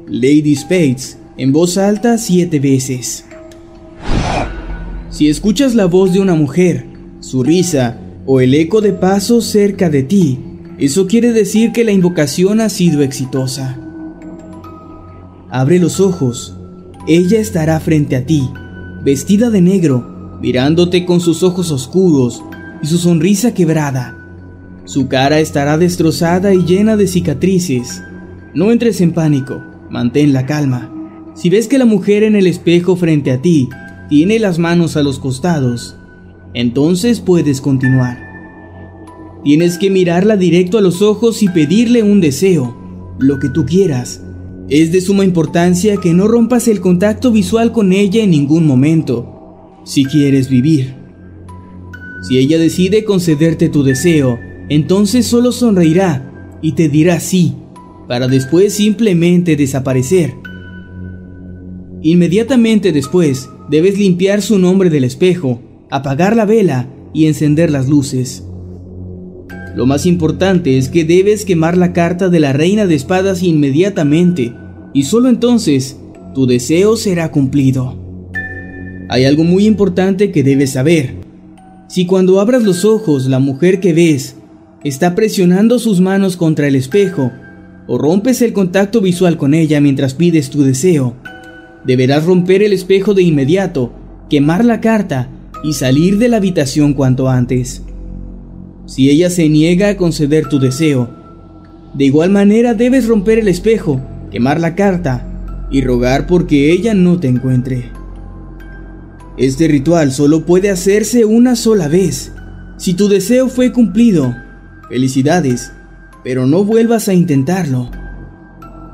Lady 0.06 0.54
Spades 0.54 1.18
en 1.36 1.52
voz 1.52 1.78
alta 1.78 2.18
siete 2.18 2.60
veces. 2.60 3.24
Si 5.10 5.28
escuchas 5.28 5.74
la 5.74 5.86
voz 5.86 6.12
de 6.12 6.20
una 6.20 6.34
mujer, 6.34 6.86
su 7.20 7.42
risa 7.42 7.98
o 8.26 8.40
el 8.40 8.54
eco 8.54 8.80
de 8.80 8.92
pasos 8.92 9.44
cerca 9.44 9.88
de 9.88 10.02
ti, 10.02 10.38
eso 10.78 11.06
quiere 11.06 11.32
decir 11.32 11.72
que 11.72 11.84
la 11.84 11.92
invocación 11.92 12.60
ha 12.60 12.68
sido 12.68 13.02
exitosa. 13.02 13.78
Abre 15.50 15.78
los 15.78 16.00
ojos 16.00 16.56
ella 17.06 17.38
estará 17.38 17.78
frente 17.80 18.16
a 18.16 18.24
ti, 18.24 18.48
vestida 19.02 19.50
de 19.50 19.60
negro, 19.60 20.38
mirándote 20.40 21.04
con 21.04 21.20
sus 21.20 21.42
ojos 21.42 21.70
oscuros 21.70 22.42
y 22.84 22.86
su 22.86 22.98
sonrisa 22.98 23.54
quebrada. 23.54 24.14
Su 24.84 25.08
cara 25.08 25.40
estará 25.40 25.78
destrozada 25.78 26.52
y 26.52 26.66
llena 26.66 26.98
de 26.98 27.06
cicatrices. 27.06 28.02
No 28.52 28.70
entres 28.72 29.00
en 29.00 29.12
pánico, 29.12 29.62
mantén 29.88 30.34
la 30.34 30.44
calma. 30.44 30.92
Si 31.34 31.48
ves 31.48 31.66
que 31.66 31.78
la 31.78 31.86
mujer 31.86 32.22
en 32.22 32.36
el 32.36 32.46
espejo 32.46 32.94
frente 32.94 33.32
a 33.32 33.40
ti 33.40 33.70
tiene 34.10 34.38
las 34.38 34.58
manos 34.58 34.98
a 34.98 35.02
los 35.02 35.18
costados, 35.18 35.96
entonces 36.52 37.20
puedes 37.20 37.62
continuar. 37.62 38.18
Tienes 39.44 39.78
que 39.78 39.88
mirarla 39.88 40.36
directo 40.36 40.76
a 40.76 40.82
los 40.82 41.00
ojos 41.00 41.42
y 41.42 41.48
pedirle 41.48 42.02
un 42.02 42.20
deseo, 42.20 42.76
lo 43.18 43.38
que 43.38 43.48
tú 43.48 43.64
quieras. 43.64 44.22
Es 44.68 44.92
de 44.92 45.00
suma 45.00 45.24
importancia 45.24 45.96
que 45.96 46.12
no 46.12 46.28
rompas 46.28 46.68
el 46.68 46.82
contacto 46.82 47.32
visual 47.32 47.72
con 47.72 47.94
ella 47.94 48.22
en 48.22 48.30
ningún 48.30 48.66
momento, 48.66 49.80
si 49.84 50.04
quieres 50.04 50.50
vivir. 50.50 51.03
Si 52.26 52.38
ella 52.38 52.58
decide 52.58 53.04
concederte 53.04 53.68
tu 53.68 53.82
deseo, 53.82 54.38
entonces 54.70 55.26
solo 55.26 55.52
sonreirá 55.52 56.58
y 56.62 56.72
te 56.72 56.88
dirá 56.88 57.20
sí, 57.20 57.54
para 58.08 58.28
después 58.28 58.72
simplemente 58.72 59.56
desaparecer. 59.56 60.32
Inmediatamente 62.00 62.92
después, 62.92 63.50
debes 63.70 63.98
limpiar 63.98 64.40
su 64.40 64.58
nombre 64.58 64.88
del 64.88 65.04
espejo, 65.04 65.60
apagar 65.90 66.34
la 66.34 66.46
vela 66.46 66.88
y 67.12 67.26
encender 67.26 67.70
las 67.70 67.88
luces. 67.90 68.42
Lo 69.76 69.84
más 69.84 70.06
importante 70.06 70.78
es 70.78 70.88
que 70.88 71.04
debes 71.04 71.44
quemar 71.44 71.76
la 71.76 71.92
carta 71.92 72.30
de 72.30 72.40
la 72.40 72.54
reina 72.54 72.86
de 72.86 72.94
espadas 72.94 73.42
inmediatamente, 73.42 74.54
y 74.94 75.02
solo 75.04 75.28
entonces 75.28 75.98
tu 76.34 76.46
deseo 76.46 76.96
será 76.96 77.30
cumplido. 77.30 78.00
Hay 79.10 79.26
algo 79.26 79.44
muy 79.44 79.66
importante 79.66 80.30
que 80.30 80.42
debes 80.42 80.70
saber. 80.70 81.23
Si 81.94 82.06
cuando 82.06 82.40
abras 82.40 82.64
los 82.64 82.84
ojos 82.84 83.28
la 83.28 83.38
mujer 83.38 83.78
que 83.78 83.92
ves 83.92 84.34
está 84.82 85.14
presionando 85.14 85.78
sus 85.78 86.00
manos 86.00 86.36
contra 86.36 86.66
el 86.66 86.74
espejo, 86.74 87.30
o 87.86 87.98
rompes 87.98 88.42
el 88.42 88.52
contacto 88.52 89.00
visual 89.00 89.36
con 89.36 89.54
ella 89.54 89.80
mientras 89.80 90.12
pides 90.12 90.50
tu 90.50 90.64
deseo, 90.64 91.14
deberás 91.86 92.24
romper 92.24 92.64
el 92.64 92.72
espejo 92.72 93.14
de 93.14 93.22
inmediato, 93.22 93.92
quemar 94.28 94.64
la 94.64 94.80
carta 94.80 95.28
y 95.62 95.74
salir 95.74 96.18
de 96.18 96.28
la 96.28 96.38
habitación 96.38 96.94
cuanto 96.94 97.28
antes 97.28 97.84
si 98.86 99.08
ella 99.08 99.30
se 99.30 99.48
niega 99.48 99.90
a 99.90 99.96
conceder 99.96 100.48
tu 100.48 100.58
deseo. 100.58 101.08
De 101.94 102.06
igual 102.06 102.30
manera 102.30 102.74
debes 102.74 103.06
romper 103.06 103.38
el 103.38 103.46
espejo, 103.46 104.00
quemar 104.32 104.58
la 104.58 104.74
carta 104.74 105.68
y 105.70 105.80
rogar 105.80 106.26
porque 106.26 106.72
ella 106.72 106.92
no 106.92 107.20
te 107.20 107.28
encuentre. 107.28 107.92
Este 109.36 109.66
ritual 109.66 110.12
solo 110.12 110.46
puede 110.46 110.70
hacerse 110.70 111.24
una 111.24 111.56
sola 111.56 111.88
vez. 111.88 112.32
Si 112.76 112.94
tu 112.94 113.08
deseo 113.08 113.48
fue 113.48 113.72
cumplido, 113.72 114.34
felicidades, 114.88 115.72
pero 116.22 116.46
no 116.46 116.64
vuelvas 116.64 117.08
a 117.08 117.14
intentarlo. 117.14 117.90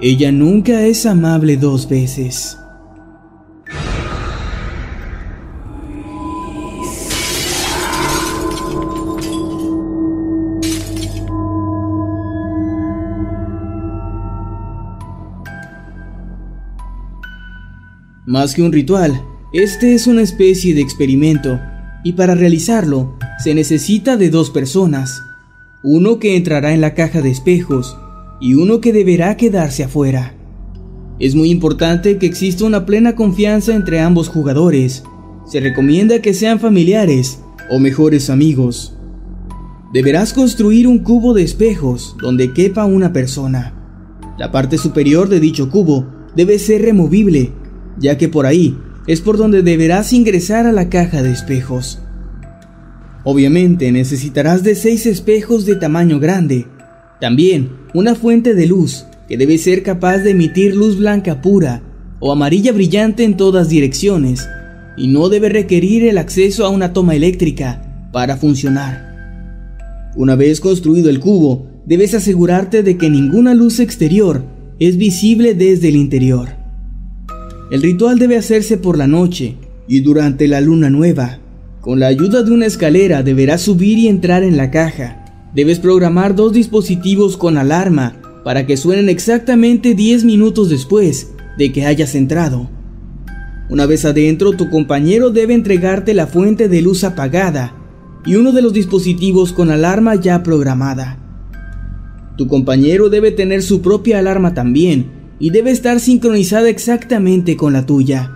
Ella 0.00 0.32
nunca 0.32 0.86
es 0.86 1.04
amable 1.04 1.58
dos 1.58 1.86
veces. 1.88 2.56
Más 18.24 18.54
que 18.54 18.62
un 18.62 18.72
ritual, 18.72 19.20
este 19.52 19.94
es 19.94 20.06
una 20.06 20.22
especie 20.22 20.74
de 20.74 20.80
experimento, 20.80 21.60
y 22.04 22.12
para 22.12 22.34
realizarlo 22.34 23.16
se 23.42 23.54
necesita 23.54 24.16
de 24.16 24.30
dos 24.30 24.50
personas, 24.50 25.22
uno 25.82 26.18
que 26.18 26.36
entrará 26.36 26.72
en 26.72 26.80
la 26.80 26.94
caja 26.94 27.20
de 27.20 27.30
espejos 27.30 27.96
y 28.40 28.54
uno 28.54 28.80
que 28.80 28.92
deberá 28.92 29.36
quedarse 29.36 29.84
afuera. 29.84 30.34
Es 31.18 31.34
muy 31.34 31.50
importante 31.50 32.16
que 32.18 32.26
exista 32.26 32.64
una 32.64 32.86
plena 32.86 33.14
confianza 33.14 33.74
entre 33.74 34.00
ambos 34.00 34.28
jugadores. 34.28 35.02
Se 35.46 35.60
recomienda 35.60 36.22
que 36.22 36.32
sean 36.32 36.60
familiares 36.60 37.40
o 37.70 37.78
mejores 37.78 38.30
amigos. 38.30 38.96
Deberás 39.92 40.32
construir 40.32 40.86
un 40.86 41.00
cubo 41.00 41.34
de 41.34 41.42
espejos 41.42 42.16
donde 42.22 42.52
quepa 42.52 42.84
una 42.84 43.12
persona. 43.12 43.74
La 44.38 44.52
parte 44.52 44.78
superior 44.78 45.28
de 45.28 45.40
dicho 45.40 45.68
cubo 45.68 46.06
debe 46.36 46.58
ser 46.58 46.82
removible 46.82 47.52
ya 47.98 48.16
que 48.16 48.28
por 48.28 48.46
ahí 48.46 48.78
es 49.06 49.20
por 49.20 49.36
donde 49.38 49.62
deberás 49.62 50.12
ingresar 50.12 50.66
a 50.66 50.72
la 50.72 50.88
caja 50.88 51.22
de 51.22 51.32
espejos. 51.32 52.00
Obviamente 53.24 53.92
necesitarás 53.92 54.62
de 54.62 54.74
seis 54.74 55.06
espejos 55.06 55.66
de 55.66 55.76
tamaño 55.76 56.18
grande, 56.20 56.66
también 57.20 57.70
una 57.92 58.14
fuente 58.14 58.54
de 58.54 58.66
luz 58.66 59.06
que 59.28 59.36
debe 59.36 59.58
ser 59.58 59.82
capaz 59.82 60.18
de 60.18 60.30
emitir 60.30 60.74
luz 60.74 60.98
blanca 60.98 61.42
pura 61.42 61.82
o 62.18 62.32
amarilla 62.32 62.72
brillante 62.72 63.24
en 63.24 63.36
todas 63.36 63.68
direcciones 63.68 64.48
y 64.96 65.08
no 65.08 65.28
debe 65.28 65.48
requerir 65.48 66.04
el 66.04 66.18
acceso 66.18 66.64
a 66.64 66.68
una 66.68 66.92
toma 66.92 67.14
eléctrica 67.14 68.08
para 68.12 68.36
funcionar. 68.36 69.10
Una 70.16 70.34
vez 70.34 70.60
construido 70.60 71.08
el 71.10 71.20
cubo, 71.20 71.68
debes 71.86 72.14
asegurarte 72.14 72.82
de 72.82 72.96
que 72.96 73.08
ninguna 73.08 73.54
luz 73.54 73.80
exterior 73.80 74.44
es 74.78 74.96
visible 74.96 75.54
desde 75.54 75.88
el 75.88 75.96
interior. 75.96 76.59
El 77.70 77.82
ritual 77.82 78.18
debe 78.18 78.36
hacerse 78.36 78.78
por 78.78 78.98
la 78.98 79.06
noche 79.06 79.54
y 79.86 80.00
durante 80.00 80.48
la 80.48 80.60
luna 80.60 80.90
nueva. 80.90 81.38
Con 81.80 82.00
la 82.00 82.08
ayuda 82.08 82.42
de 82.42 82.50
una 82.50 82.66
escalera 82.66 83.22
deberás 83.22 83.62
subir 83.62 83.96
y 83.96 84.08
entrar 84.08 84.42
en 84.42 84.56
la 84.56 84.72
caja. 84.72 85.24
Debes 85.54 85.78
programar 85.78 86.34
dos 86.34 86.52
dispositivos 86.52 87.36
con 87.36 87.56
alarma 87.56 88.20
para 88.44 88.66
que 88.66 88.76
suenen 88.76 89.08
exactamente 89.08 89.94
10 89.94 90.24
minutos 90.24 90.68
después 90.68 91.28
de 91.58 91.70
que 91.70 91.86
hayas 91.86 92.16
entrado. 92.16 92.68
Una 93.68 93.86
vez 93.86 94.04
adentro, 94.04 94.52
tu 94.52 94.68
compañero 94.68 95.30
debe 95.30 95.54
entregarte 95.54 96.12
la 96.12 96.26
fuente 96.26 96.68
de 96.68 96.82
luz 96.82 97.04
apagada 97.04 97.76
y 98.26 98.34
uno 98.34 98.50
de 98.50 98.62
los 98.62 98.72
dispositivos 98.72 99.52
con 99.52 99.70
alarma 99.70 100.16
ya 100.16 100.42
programada. 100.42 101.18
Tu 102.36 102.48
compañero 102.48 103.10
debe 103.10 103.30
tener 103.30 103.62
su 103.62 103.80
propia 103.80 104.18
alarma 104.18 104.54
también 104.54 105.19
y 105.40 105.50
debe 105.50 105.72
estar 105.72 105.98
sincronizada 105.98 106.68
exactamente 106.68 107.56
con 107.56 107.72
la 107.72 107.86
tuya. 107.86 108.30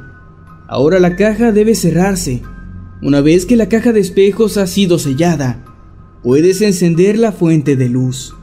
Ahora 0.66 0.99
la 0.99 1.14
caja 1.14 1.52
debe 1.52 1.76
cerrarse 1.76 2.42
una 3.04 3.20
vez 3.20 3.44
que 3.44 3.56
la 3.56 3.68
caja 3.68 3.92
de 3.92 4.00
espejos 4.00 4.56
ha 4.56 4.66
sido 4.66 4.99
sellada, 4.99 5.62
puedes 6.23 6.62
encender 6.62 7.18
la 7.18 7.32
fuente 7.32 7.76
de 7.76 7.90
luz. 7.90 8.34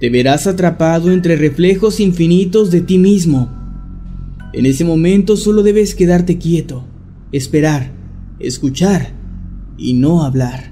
Te 0.00 0.10
verás 0.10 0.46
atrapado 0.46 1.10
entre 1.10 1.34
reflejos 1.34 1.98
infinitos 1.98 2.70
de 2.70 2.82
ti 2.82 2.98
mismo. 2.98 3.50
En 4.52 4.64
ese 4.64 4.84
momento 4.84 5.36
solo 5.36 5.64
debes 5.64 5.96
quedarte 5.96 6.38
quieto, 6.38 6.84
esperar, 7.32 7.90
escuchar 8.38 9.12
y 9.76 9.94
no 9.94 10.22
hablar. 10.22 10.70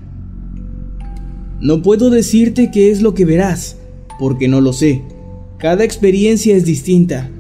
No 1.61 1.83
puedo 1.83 2.09
decirte 2.09 2.71
qué 2.71 2.93
es 2.93 3.03
lo 3.03 3.15
que 3.15 3.25
verás, 3.25 3.79
porque 4.21 4.47
no 4.47 4.61
lo 4.61 4.73
sé. 4.73 5.03
Cada 5.59 5.85
experiencia 5.85 6.55
es 6.55 6.65
distinta. 6.65 7.31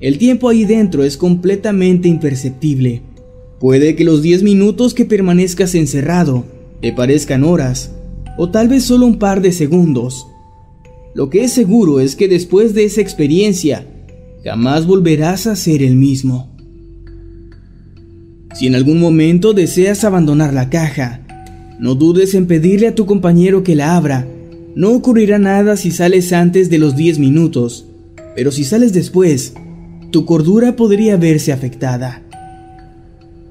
El 0.00 0.18
tiempo 0.18 0.48
ahí 0.48 0.64
dentro 0.64 1.02
es 1.02 1.16
completamente 1.16 2.08
imperceptible. 2.08 3.02
Puede 3.58 3.96
que 3.96 4.04
los 4.04 4.22
10 4.22 4.42
minutos 4.42 4.94
que 4.94 5.04
permanezcas 5.04 5.74
encerrado 5.74 6.44
te 6.80 6.92
parezcan 6.92 7.44
horas, 7.44 7.92
o 8.38 8.50
tal 8.50 8.68
vez 8.68 8.84
solo 8.84 9.04
un 9.04 9.18
par 9.18 9.42
de 9.42 9.52
segundos. 9.52 10.26
Lo 11.14 11.28
que 11.28 11.44
es 11.44 11.52
seguro 11.52 12.00
es 12.00 12.16
que 12.16 12.28
después 12.28 12.72
de 12.72 12.84
esa 12.84 13.00
experiencia, 13.00 13.84
jamás 14.44 14.86
volverás 14.86 15.46
a 15.46 15.56
ser 15.56 15.82
el 15.82 15.96
mismo. 15.96 16.48
Si 18.54 18.66
en 18.66 18.76
algún 18.76 19.00
momento 19.00 19.52
deseas 19.52 20.04
abandonar 20.04 20.54
la 20.54 20.70
caja, 20.70 21.20
no 21.80 21.94
dudes 21.96 22.34
en 22.34 22.46
pedirle 22.46 22.88
a 22.88 22.94
tu 22.94 23.06
compañero 23.06 23.62
que 23.62 23.74
la 23.74 23.96
abra. 23.96 24.26
No 24.74 24.92
ocurrirá 24.92 25.38
nada 25.38 25.76
si 25.76 25.90
sales 25.90 26.32
antes 26.32 26.70
de 26.70 26.78
los 26.78 26.94
10 26.94 27.18
minutos, 27.18 27.86
pero 28.36 28.52
si 28.52 28.64
sales 28.64 28.92
después, 28.92 29.54
tu 30.12 30.24
cordura 30.24 30.76
podría 30.76 31.16
verse 31.16 31.52
afectada. 31.52 32.22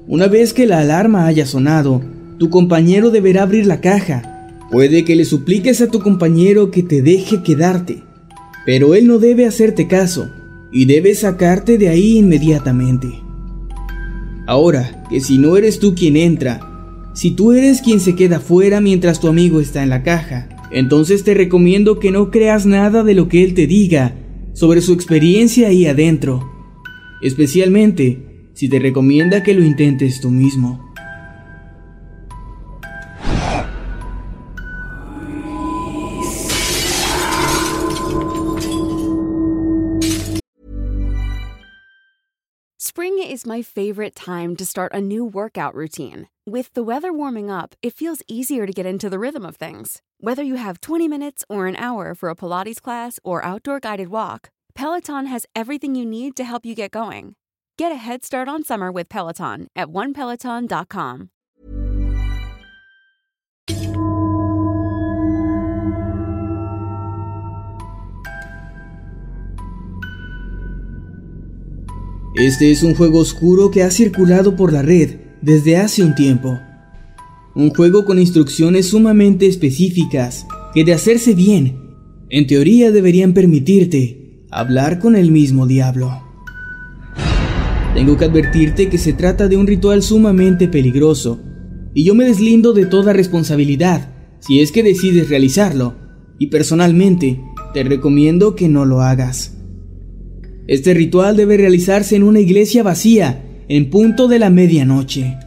Una 0.06 0.28
vez 0.28 0.54
que 0.54 0.66
la 0.66 0.80
alarma 0.80 1.26
haya 1.26 1.44
sonado, 1.44 2.02
tu 2.38 2.48
compañero 2.48 3.10
deberá 3.10 3.42
abrir 3.42 3.66
la 3.66 3.80
caja. 3.80 4.48
Puede 4.70 5.04
que 5.04 5.14
le 5.14 5.24
supliques 5.24 5.82
a 5.82 5.88
tu 5.88 6.00
compañero 6.00 6.70
que 6.70 6.82
te 6.82 7.02
deje 7.02 7.42
quedarte, 7.42 8.02
pero 8.64 8.94
él 8.94 9.06
no 9.06 9.18
debe 9.18 9.46
hacerte 9.46 9.88
caso 9.88 10.30
y 10.72 10.86
debe 10.86 11.14
sacarte 11.14 11.76
de 11.76 11.90
ahí 11.90 12.16
inmediatamente. 12.16 13.08
Ahora, 14.46 15.04
que 15.10 15.20
si 15.20 15.38
no 15.38 15.56
eres 15.56 15.78
tú 15.78 15.94
quien 15.94 16.16
entra, 16.16 16.60
si 17.14 17.32
tú 17.32 17.52
eres 17.52 17.82
quien 17.82 18.00
se 18.00 18.16
queda 18.16 18.40
fuera 18.40 18.80
mientras 18.80 19.20
tu 19.20 19.28
amigo 19.28 19.60
está 19.60 19.82
en 19.82 19.90
la 19.90 20.02
caja, 20.02 20.48
entonces 20.72 21.24
te 21.24 21.34
recomiendo 21.34 21.98
que 21.98 22.10
no 22.10 22.30
creas 22.30 22.66
nada 22.66 23.02
de 23.02 23.14
lo 23.14 23.28
que 23.28 23.44
él 23.44 23.54
te 23.54 23.66
diga 23.66 24.14
sobre 24.52 24.80
su 24.80 24.92
experiencia 24.92 25.68
ahí 25.68 25.86
adentro, 25.86 26.50
especialmente 27.22 28.50
si 28.54 28.68
te 28.68 28.78
recomienda 28.78 29.42
que 29.42 29.54
lo 29.54 29.64
intentes 29.64 30.20
tú 30.20 30.30
mismo. 30.30 30.90
Spring 42.78 43.18
is 43.18 43.46
my 43.46 43.62
favorite 43.62 44.14
time 44.14 44.56
to 44.56 44.66
start 44.66 44.92
a 44.92 45.00
new 45.00 45.24
workout 45.24 45.74
routine. 45.74 46.28
With 46.52 46.74
the 46.74 46.82
weather 46.82 47.12
warming 47.12 47.48
up, 47.48 47.76
it 47.80 47.94
feels 47.94 48.24
easier 48.26 48.66
to 48.66 48.72
get 48.72 48.84
into 48.84 49.08
the 49.08 49.20
rhythm 49.20 49.46
of 49.46 49.54
things. 49.54 50.02
Whether 50.18 50.42
you 50.42 50.56
have 50.56 50.80
20 50.80 51.06
minutes 51.06 51.44
or 51.48 51.68
an 51.68 51.76
hour 51.76 52.12
for 52.12 52.28
a 52.28 52.34
Pilates 52.34 52.82
class 52.82 53.20
or 53.22 53.40
outdoor 53.44 53.78
guided 53.78 54.08
walk, 54.08 54.50
Peloton 54.74 55.26
has 55.26 55.46
everything 55.54 55.94
you 55.94 56.04
need 56.04 56.34
to 56.34 56.42
help 56.42 56.66
you 56.66 56.74
get 56.74 56.90
going. 56.90 57.36
Get 57.78 57.92
a 57.92 57.94
head 57.94 58.24
start 58.24 58.48
on 58.48 58.64
summer 58.64 58.90
with 58.90 59.08
Peloton 59.08 59.68
at 59.76 59.92
onepeloton.com. 59.92 61.30
Este 72.34 72.72
es 72.72 72.82
un 72.82 72.96
juego 72.96 73.20
oscuro 73.20 73.70
que 73.70 73.84
ha 73.84 73.90
circulado 73.92 74.56
por 74.56 74.72
la 74.72 74.82
red 74.82 75.29
desde 75.42 75.76
hace 75.76 76.02
un 76.02 76.14
tiempo. 76.14 76.58
Un 77.54 77.70
juego 77.70 78.04
con 78.04 78.18
instrucciones 78.18 78.88
sumamente 78.88 79.46
específicas 79.46 80.46
que 80.74 80.84
de 80.84 80.92
hacerse 80.92 81.34
bien, 81.34 81.76
en 82.28 82.46
teoría 82.46 82.92
deberían 82.92 83.32
permitirte 83.32 84.46
hablar 84.50 84.98
con 84.98 85.16
el 85.16 85.30
mismo 85.30 85.66
diablo. 85.66 86.22
Tengo 87.94 88.16
que 88.16 88.26
advertirte 88.26 88.88
que 88.88 88.98
se 88.98 89.12
trata 89.12 89.48
de 89.48 89.56
un 89.56 89.66
ritual 89.66 90.02
sumamente 90.02 90.68
peligroso, 90.68 91.40
y 91.92 92.04
yo 92.04 92.14
me 92.14 92.24
deslindo 92.24 92.72
de 92.72 92.86
toda 92.86 93.12
responsabilidad 93.12 94.14
si 94.38 94.60
es 94.60 94.70
que 94.70 94.82
decides 94.82 95.28
realizarlo, 95.28 95.96
y 96.38 96.46
personalmente 96.46 97.40
te 97.74 97.82
recomiendo 97.82 98.54
que 98.54 98.68
no 98.68 98.84
lo 98.84 99.00
hagas. 99.00 99.56
Este 100.66 100.94
ritual 100.94 101.36
debe 101.36 101.56
realizarse 101.56 102.14
en 102.14 102.22
una 102.22 102.40
iglesia 102.40 102.82
vacía, 102.82 103.44
en 103.70 103.88
punto 103.88 104.26
de 104.26 104.40
la 104.40 104.50
medianoche. 104.50 105.38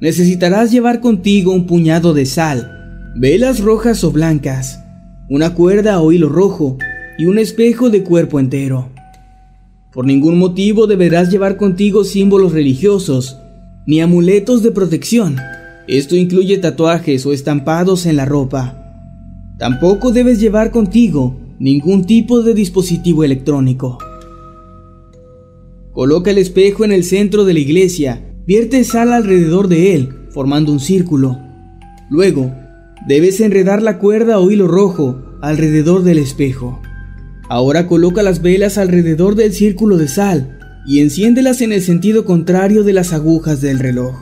Necesitarás 0.00 0.72
llevar 0.72 0.98
contigo 0.98 1.52
un 1.52 1.68
puñado 1.68 2.12
de 2.12 2.26
sal, 2.26 3.12
velas 3.14 3.60
rojas 3.60 4.02
o 4.02 4.10
blancas, 4.10 4.82
una 5.28 5.54
cuerda 5.54 6.00
o 6.00 6.10
hilo 6.10 6.28
rojo 6.28 6.76
y 7.18 7.26
un 7.26 7.38
espejo 7.38 7.88
de 7.88 8.02
cuerpo 8.02 8.40
entero. 8.40 8.88
Por 9.92 10.06
ningún 10.06 10.38
motivo 10.38 10.88
deberás 10.88 11.30
llevar 11.30 11.56
contigo 11.56 12.02
símbolos 12.02 12.50
religiosos 12.50 13.38
ni 13.86 14.00
amuletos 14.00 14.64
de 14.64 14.72
protección. 14.72 15.36
Esto 15.86 16.16
incluye 16.16 16.58
tatuajes 16.58 17.24
o 17.26 17.32
estampados 17.32 18.06
en 18.06 18.16
la 18.16 18.24
ropa. 18.24 18.76
Tampoco 19.58 20.10
debes 20.10 20.40
llevar 20.40 20.72
contigo 20.72 21.36
ningún 21.60 22.06
tipo 22.06 22.42
de 22.42 22.54
dispositivo 22.54 23.22
electrónico. 23.22 23.98
Coloca 25.92 26.30
el 26.30 26.38
espejo 26.38 26.84
en 26.84 26.92
el 26.92 27.04
centro 27.04 27.44
de 27.44 27.52
la 27.52 27.60
iglesia, 27.60 28.24
vierte 28.46 28.82
sal 28.84 29.12
alrededor 29.12 29.68
de 29.68 29.94
él, 29.94 30.08
formando 30.30 30.72
un 30.72 30.80
círculo. 30.80 31.38
Luego, 32.08 32.54
debes 33.06 33.40
enredar 33.40 33.82
la 33.82 33.98
cuerda 33.98 34.38
o 34.38 34.50
hilo 34.50 34.68
rojo 34.68 35.22
alrededor 35.42 36.02
del 36.02 36.18
espejo. 36.18 36.80
Ahora 37.48 37.86
coloca 37.88 38.22
las 38.22 38.40
velas 38.40 38.78
alrededor 38.78 39.34
del 39.34 39.52
círculo 39.52 39.98
de 39.98 40.08
sal 40.08 40.58
y 40.86 41.00
enciéndelas 41.00 41.60
en 41.60 41.72
el 41.72 41.82
sentido 41.82 42.24
contrario 42.24 42.84
de 42.84 42.94
las 42.94 43.12
agujas 43.12 43.60
del 43.60 43.78
reloj. 43.78 44.14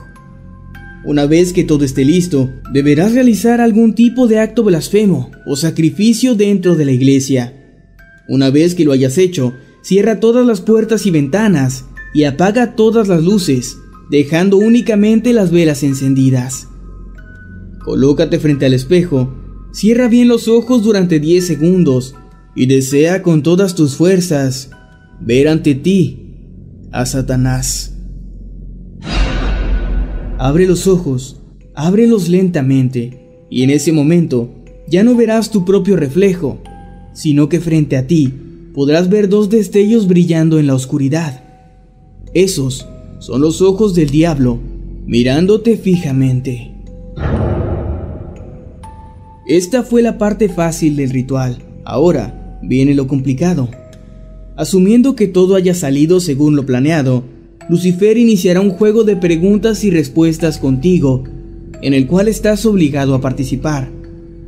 Una 1.05 1.25
vez 1.25 1.53
que 1.53 1.63
todo 1.63 1.85
esté 1.85 2.03
listo, 2.03 2.51
deberás 2.73 3.13
realizar 3.13 3.61
algún 3.61 3.95
tipo 3.95 4.27
de 4.27 4.39
acto 4.39 4.63
blasfemo 4.63 5.31
o 5.47 5.55
sacrificio 5.55 6.35
dentro 6.35 6.75
de 6.75 6.85
la 6.85 6.91
iglesia. 6.91 7.53
Una 8.27 8.49
vez 8.49 8.75
que 8.75 8.85
lo 8.85 8.91
hayas 8.91 9.17
hecho, 9.17 9.53
cierra 9.81 10.19
todas 10.19 10.45
las 10.45 10.61
puertas 10.61 11.05
y 11.05 11.11
ventanas 11.11 11.85
y 12.13 12.23
apaga 12.23 12.75
todas 12.75 13.07
las 13.07 13.23
luces, 13.23 13.77
dejando 14.09 14.57
únicamente 14.57 15.33
las 15.33 15.51
velas 15.51 15.83
encendidas. 15.83 16.67
Colócate 17.83 18.39
frente 18.39 18.65
al 18.65 18.73
espejo, 18.73 19.33
cierra 19.71 20.07
bien 20.07 20.27
los 20.27 20.47
ojos 20.47 20.83
durante 20.83 21.19
10 21.19 21.45
segundos 21.45 22.15
y 22.55 22.65
desea 22.65 23.23
con 23.23 23.43
todas 23.43 23.75
tus 23.75 23.95
fuerzas 23.95 24.71
ver 25.19 25.47
ante 25.47 25.75
ti 25.75 26.35
a 26.91 27.05
Satanás. 27.05 27.95
Abre 30.37 30.67
los 30.67 30.87
ojos, 30.87 31.39
ábrelos 31.75 32.27
lentamente, 32.27 33.45
y 33.49 33.63
en 33.63 33.69
ese 33.69 33.91
momento 33.91 34.49
ya 34.87 35.03
no 35.03 35.15
verás 35.15 35.51
tu 35.51 35.65
propio 35.65 35.95
reflejo, 35.95 36.61
sino 37.13 37.47
que 37.47 37.59
frente 37.59 37.95
a 37.95 38.07
ti 38.07 38.33
podrás 38.73 39.09
ver 39.09 39.29
dos 39.29 39.49
destellos 39.49 40.07
brillando 40.07 40.59
en 40.59 40.67
la 40.67 40.75
oscuridad. 40.75 41.43
Esos 42.33 42.87
son 43.19 43.41
los 43.41 43.61
ojos 43.61 43.93
del 43.93 44.09
diablo 44.09 44.59
mirándote 45.05 45.77
fijamente. 45.77 46.71
Esta 49.47 49.83
fue 49.83 50.01
la 50.01 50.17
parte 50.17 50.47
fácil 50.47 50.95
del 50.95 51.09
ritual. 51.09 51.57
Ahora, 51.83 52.59
viene 52.61 52.93
lo 52.95 53.07
complicado. 53.07 53.69
Asumiendo 54.55 55.15
que 55.15 55.27
todo 55.27 55.55
haya 55.55 55.73
salido 55.73 56.19
según 56.19 56.55
lo 56.55 56.65
planeado, 56.65 57.23
Lucifer 57.67 58.17
iniciará 58.17 58.61
un 58.61 58.69
juego 58.69 59.03
de 59.03 59.15
preguntas 59.15 59.83
y 59.83 59.89
respuestas 59.89 60.57
contigo, 60.57 61.23
en 61.81 61.93
el 61.93 62.07
cual 62.07 62.27
estás 62.27 62.65
obligado 62.65 63.15
a 63.15 63.21
participar. 63.21 63.89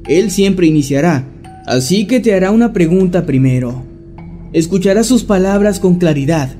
Él 0.07 0.31
siempre 0.31 0.67
iniciará, 0.67 1.27
así 1.65 2.05
que 2.05 2.19
te 2.19 2.33
hará 2.33 2.51
una 2.51 2.73
pregunta 2.73 3.25
primero. 3.25 3.83
Escucharás 4.53 5.07
sus 5.07 5.23
palabras 5.23 5.79
con 5.79 5.95
claridad. 5.95 6.55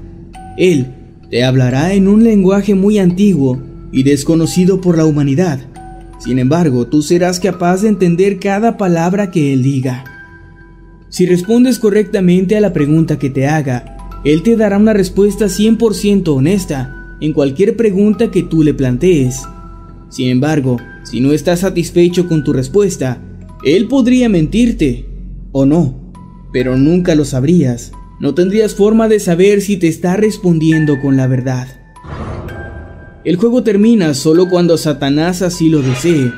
Él 0.57 0.87
te 1.29 1.43
hablará 1.43 1.93
en 1.93 2.07
un 2.07 2.23
lenguaje 2.23 2.73
muy 2.73 2.97
antiguo 2.97 3.61
y 3.91 4.01
desconocido 4.01 4.81
por 4.81 4.97
la 4.97 5.05
humanidad. 5.05 5.59
Sin 6.17 6.39
embargo, 6.39 6.87
tú 6.87 7.03
serás 7.03 7.39
capaz 7.39 7.83
de 7.83 7.89
entender 7.89 8.39
cada 8.39 8.77
palabra 8.77 9.29
que 9.29 9.53
Él 9.53 9.61
diga. 9.61 10.05
Si 11.09 11.27
respondes 11.27 11.77
correctamente 11.77 12.57
a 12.57 12.61
la 12.61 12.73
pregunta 12.73 13.19
que 13.19 13.29
te 13.29 13.47
haga, 13.47 13.97
Él 14.25 14.41
te 14.41 14.55
dará 14.55 14.79
una 14.79 14.93
respuesta 14.93 15.45
100% 15.45 16.35
honesta 16.35 17.17
en 17.21 17.31
cualquier 17.31 17.77
pregunta 17.77 18.31
que 18.31 18.41
tú 18.41 18.63
le 18.63 18.73
plantees. 18.73 19.43
Sin 20.09 20.29
embargo, 20.29 20.77
si 21.03 21.21
no 21.21 21.31
estás 21.31 21.59
satisfecho 21.59 22.27
con 22.27 22.43
tu 22.43 22.53
respuesta, 22.53 23.21
Él 23.63 23.87
podría 23.87 24.29
mentirte 24.29 25.05
o 25.51 25.67
no, 25.67 26.02
pero 26.53 26.77
nunca 26.77 27.15
lo 27.15 27.25
sabrías. 27.25 27.91
No 28.19 28.35
tendrías 28.35 28.75
forma 28.75 29.09
de 29.09 29.19
saber 29.19 29.59
si 29.59 29.75
te 29.75 29.87
está 29.89 30.15
respondiendo 30.15 31.01
con 31.01 31.17
la 31.17 31.27
verdad. 31.27 31.67
El 33.25 33.37
juego 33.37 33.63
termina 33.63 34.13
solo 34.13 34.47
cuando 34.47 34.77
Satanás 34.77 35.41
así 35.41 35.69
lo 35.69 35.81
desee. 35.81 36.31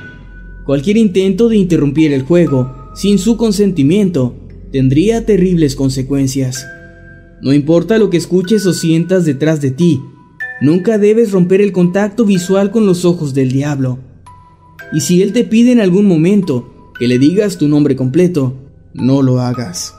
Cualquier 0.65 0.97
intento 0.97 1.49
de 1.49 1.57
interrumpir 1.57 2.13
el 2.13 2.23
juego 2.23 2.91
sin 2.95 3.19
su 3.19 3.37
consentimiento 3.37 4.35
tendría 4.71 5.25
terribles 5.25 5.75
consecuencias. 5.75 6.65
No 7.41 7.53
importa 7.53 7.97
lo 7.97 8.09
que 8.09 8.17
escuches 8.17 8.65
o 8.65 8.73
sientas 8.73 9.25
detrás 9.25 9.61
de 9.61 9.71
ti, 9.71 9.99
nunca 10.61 10.97
debes 10.97 11.31
romper 11.31 11.61
el 11.61 11.71
contacto 11.71 12.23
visual 12.23 12.71
con 12.71 12.85
los 12.85 13.03
ojos 13.03 13.33
del 13.33 13.51
diablo. 13.51 13.99
Y 14.93 15.01
si 15.01 15.21
él 15.21 15.33
te 15.33 15.43
pide 15.43 15.71
en 15.71 15.81
algún 15.81 16.07
momento 16.07 16.91
que 16.97 17.07
le 17.07 17.19
digas 17.19 17.57
tu 17.57 17.67
nombre 17.67 17.95
completo, 17.95 18.53
no 18.93 19.21
lo 19.21 19.41
hagas. 19.41 19.93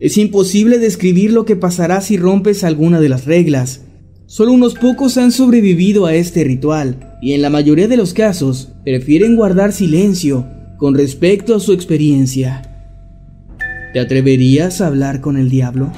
Es 0.00 0.16
imposible 0.16 0.78
describir 0.78 1.30
lo 1.30 1.44
que 1.44 1.56
pasará 1.56 2.00
si 2.00 2.16
rompes 2.16 2.64
alguna 2.64 3.00
de 3.00 3.10
las 3.10 3.26
reglas. 3.26 3.82
Solo 4.24 4.52
unos 4.52 4.74
pocos 4.74 5.18
han 5.18 5.30
sobrevivido 5.30 6.06
a 6.06 6.14
este 6.14 6.42
ritual 6.42 7.18
y 7.20 7.34
en 7.34 7.42
la 7.42 7.50
mayoría 7.50 7.86
de 7.86 7.98
los 7.98 8.14
casos 8.14 8.72
prefieren 8.82 9.36
guardar 9.36 9.72
silencio 9.72 10.46
con 10.78 10.94
respecto 10.94 11.54
a 11.54 11.60
su 11.60 11.74
experiencia. 11.74 12.62
¿Te 13.92 14.00
atreverías 14.00 14.80
a 14.80 14.86
hablar 14.86 15.20
con 15.20 15.36
el 15.36 15.50
diablo? 15.50 15.92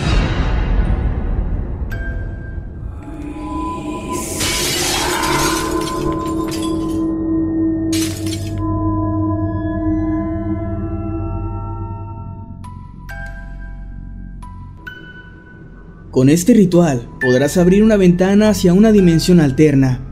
Con 16.12 16.28
este 16.28 16.52
ritual 16.52 17.08
podrás 17.22 17.56
abrir 17.56 17.82
una 17.82 17.96
ventana 17.96 18.50
hacia 18.50 18.74
una 18.74 18.92
dimensión 18.92 19.40
alterna. 19.40 20.02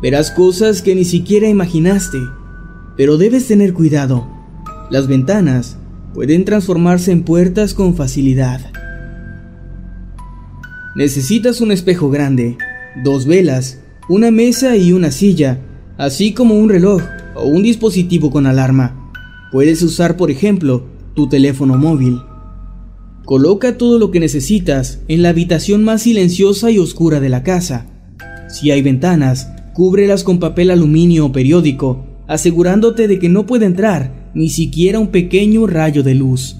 Verás 0.00 0.30
cosas 0.30 0.80
que 0.80 0.94
ni 0.94 1.04
siquiera 1.04 1.46
imaginaste, 1.46 2.16
pero 2.96 3.18
debes 3.18 3.46
tener 3.46 3.74
cuidado. 3.74 4.26
Las 4.90 5.06
ventanas 5.06 5.76
pueden 6.14 6.46
transformarse 6.46 7.12
en 7.12 7.24
puertas 7.24 7.74
con 7.74 7.94
facilidad. 7.94 8.72
Necesitas 10.96 11.60
un 11.60 11.72
espejo 11.72 12.08
grande, 12.08 12.56
dos 13.04 13.26
velas, 13.26 13.80
una 14.08 14.30
mesa 14.30 14.78
y 14.78 14.94
una 14.94 15.10
silla, 15.10 15.58
así 15.98 16.32
como 16.32 16.54
un 16.54 16.70
reloj 16.70 17.02
o 17.34 17.44
un 17.44 17.62
dispositivo 17.62 18.30
con 18.30 18.46
alarma. 18.46 19.12
Puedes 19.52 19.82
usar, 19.82 20.16
por 20.16 20.30
ejemplo, 20.30 20.86
tu 21.12 21.28
teléfono 21.28 21.76
móvil. 21.76 22.18
Coloca 23.24 23.78
todo 23.78 23.98
lo 23.98 24.10
que 24.10 24.20
necesitas 24.20 25.00
en 25.08 25.22
la 25.22 25.30
habitación 25.30 25.82
más 25.82 26.02
silenciosa 26.02 26.70
y 26.70 26.78
oscura 26.78 27.20
de 27.20 27.30
la 27.30 27.42
casa. 27.42 27.86
Si 28.48 28.70
hay 28.70 28.82
ventanas, 28.82 29.48
cúbrelas 29.72 30.24
con 30.24 30.38
papel 30.38 30.70
aluminio 30.70 31.26
o 31.26 31.32
periódico, 31.32 32.04
asegurándote 32.26 33.08
de 33.08 33.18
que 33.18 33.30
no 33.30 33.46
puede 33.46 33.64
entrar 33.64 34.30
ni 34.34 34.50
siquiera 34.50 34.98
un 34.98 35.08
pequeño 35.08 35.66
rayo 35.66 36.02
de 36.02 36.14
luz. 36.14 36.56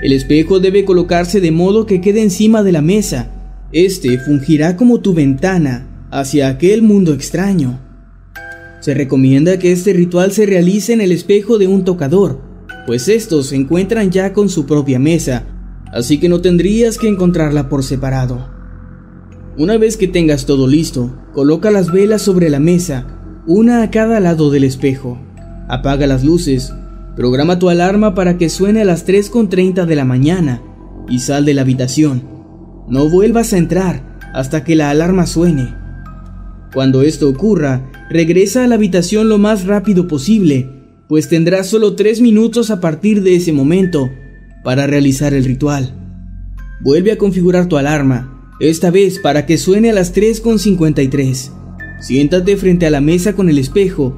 El 0.00 0.12
espejo 0.12 0.60
debe 0.60 0.84
colocarse 0.84 1.40
de 1.40 1.50
modo 1.50 1.84
que 1.84 2.00
quede 2.00 2.22
encima 2.22 2.62
de 2.62 2.70
la 2.70 2.82
mesa. 2.82 3.32
Este 3.72 4.18
fungirá 4.18 4.76
como 4.76 5.00
tu 5.00 5.14
ventana 5.14 6.06
hacia 6.12 6.48
aquel 6.48 6.82
mundo 6.82 7.12
extraño. 7.12 7.80
Se 8.80 8.94
recomienda 8.94 9.58
que 9.58 9.72
este 9.72 9.92
ritual 9.92 10.30
se 10.30 10.46
realice 10.46 10.92
en 10.92 11.00
el 11.00 11.10
espejo 11.10 11.58
de 11.58 11.66
un 11.66 11.84
tocador, 11.84 12.40
pues 12.86 13.08
estos 13.08 13.48
se 13.48 13.56
encuentran 13.56 14.12
ya 14.12 14.32
con 14.32 14.48
su 14.48 14.64
propia 14.64 15.00
mesa, 15.00 15.57
así 15.92 16.18
que 16.18 16.28
no 16.28 16.40
tendrías 16.40 16.98
que 16.98 17.08
encontrarla 17.08 17.68
por 17.68 17.82
separado. 17.82 18.48
Una 19.56 19.76
vez 19.76 19.96
que 19.96 20.08
tengas 20.08 20.46
todo 20.46 20.66
listo, 20.66 21.16
coloca 21.32 21.70
las 21.70 21.90
velas 21.92 22.22
sobre 22.22 22.50
la 22.50 22.60
mesa, 22.60 23.06
una 23.46 23.82
a 23.82 23.90
cada 23.90 24.20
lado 24.20 24.50
del 24.50 24.64
espejo. 24.64 25.18
Apaga 25.68 26.06
las 26.06 26.24
luces 26.24 26.72
Programa 27.18 27.58
tu 27.58 27.68
alarma 27.68 28.14
para 28.14 28.38
que 28.38 28.48
suene 28.48 28.82
a 28.82 28.84
las 28.84 29.04
3.30 29.04 29.86
de 29.86 29.96
la 29.96 30.04
mañana 30.04 30.62
y 31.08 31.18
sal 31.18 31.44
de 31.44 31.52
la 31.52 31.62
habitación. 31.62 32.22
No 32.86 33.08
vuelvas 33.08 33.52
a 33.52 33.58
entrar 33.58 34.20
hasta 34.32 34.62
que 34.62 34.76
la 34.76 34.90
alarma 34.90 35.26
suene. 35.26 35.74
Cuando 36.72 37.02
esto 37.02 37.28
ocurra, 37.28 37.90
regresa 38.08 38.62
a 38.62 38.68
la 38.68 38.76
habitación 38.76 39.28
lo 39.28 39.36
más 39.36 39.66
rápido 39.66 40.06
posible, 40.06 40.70
pues 41.08 41.28
tendrás 41.28 41.66
solo 41.66 41.96
3 41.96 42.20
minutos 42.20 42.70
a 42.70 42.78
partir 42.78 43.24
de 43.24 43.34
ese 43.34 43.52
momento 43.52 44.08
para 44.64 44.86
realizar 44.86 45.34
el 45.34 45.44
ritual. 45.44 45.94
Vuelve 46.80 47.12
a 47.12 47.18
configurar 47.18 47.66
tu 47.68 47.76
alarma, 47.76 48.52
esta 48.60 48.90
vez 48.90 49.18
para 49.18 49.46
que 49.46 49.58
suene 49.58 49.90
a 49.90 49.92
las 49.92 50.14
3.53. 50.14 51.52
Siéntate 52.00 52.56
frente 52.56 52.86
a 52.86 52.90
la 52.90 53.00
mesa 53.00 53.34
con 53.34 53.48
el 53.48 53.58
espejo. 53.58 54.16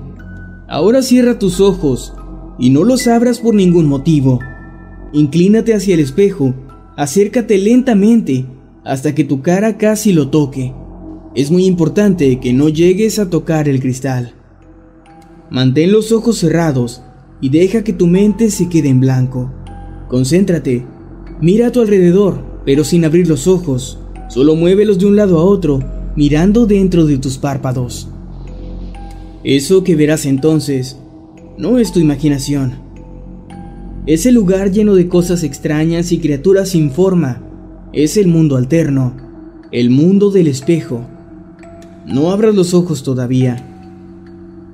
Ahora 0.69 1.03
cierra 1.03 1.39
tus 1.39 1.61
ojos 1.61 2.15
y 2.59 2.71
no 2.71 2.85
los 2.85 3.07
abras 3.07 3.41
por 3.41 3.55
ningún 3.55 3.87
motivo. 3.87 4.39
Inclínate 5.13 5.75
hacia 5.75 5.95
el 5.95 6.01
espejo, 6.01 6.55
acércate 6.97 7.59
lentamente 7.59 8.47
hasta 8.85 9.15
que 9.15 9.25
tu 9.25 9.43
cara 9.43 9.79
casi 9.79 10.13
lo 10.13 10.29
toque. 10.29 10.73
Es 11.35 11.51
muy 11.51 11.65
importante 11.65 12.41
que 12.41 12.53
no 12.53 12.69
llegues 12.69 13.19
a 13.19 13.31
tocar 13.31 13.69
el 13.69 13.81
cristal. 13.81 14.35
Mantén 15.51 15.93
los 15.93 16.13
ojos 16.13 16.39
cerrados 16.39 17.03
y 17.41 17.49
deja 17.49 17.83
que 17.83 17.93
tu 17.93 18.07
mente 18.07 18.51
se 18.51 18.69
quede 18.69 18.89
en 18.89 19.01
blanco. 19.01 19.53
Concéntrate, 20.11 20.85
mira 21.41 21.69
a 21.69 21.73
tu 21.73 21.81
alrededor, 21.81 22.43
pero 22.67 22.83
sin 22.83 23.05
abrir 23.05 23.29
los 23.29 23.47
ojos. 23.47 23.97
Solo 24.29 24.57
muévelos 24.57 24.99
de 24.99 25.07
un 25.07 25.15
lado 25.15 25.39
a 25.39 25.45
otro, 25.45 25.79
mirando 26.17 26.67
dentro 26.67 27.07
de 27.07 27.17
tus 27.19 27.39
párpados. 27.39 28.09
Eso 29.45 29.85
que 29.85 29.95
verás 29.95 30.27
entonces 30.27 30.99
no 31.57 31.79
es 31.79 31.93
tu 31.93 32.01
imaginación. 32.01 32.73
Ese 34.07 34.33
lugar 34.33 34.73
lleno 34.73 34.97
de 34.97 35.09
cosas 35.09 35.45
extrañas 35.45 36.11
y 36.11 36.19
criaturas 36.19 36.71
sin 36.71 36.91
forma 36.91 37.43
es 37.93 38.17
el 38.17 38.27
mundo 38.27 38.57
alterno, 38.57 39.15
el 39.71 39.91
mundo 39.91 40.33
del 40.33 40.49
espejo. 40.49 41.07
No 42.05 42.33
abras 42.33 42.57
los 42.57 42.75
ojos 42.75 43.05
todavía. 43.05 43.65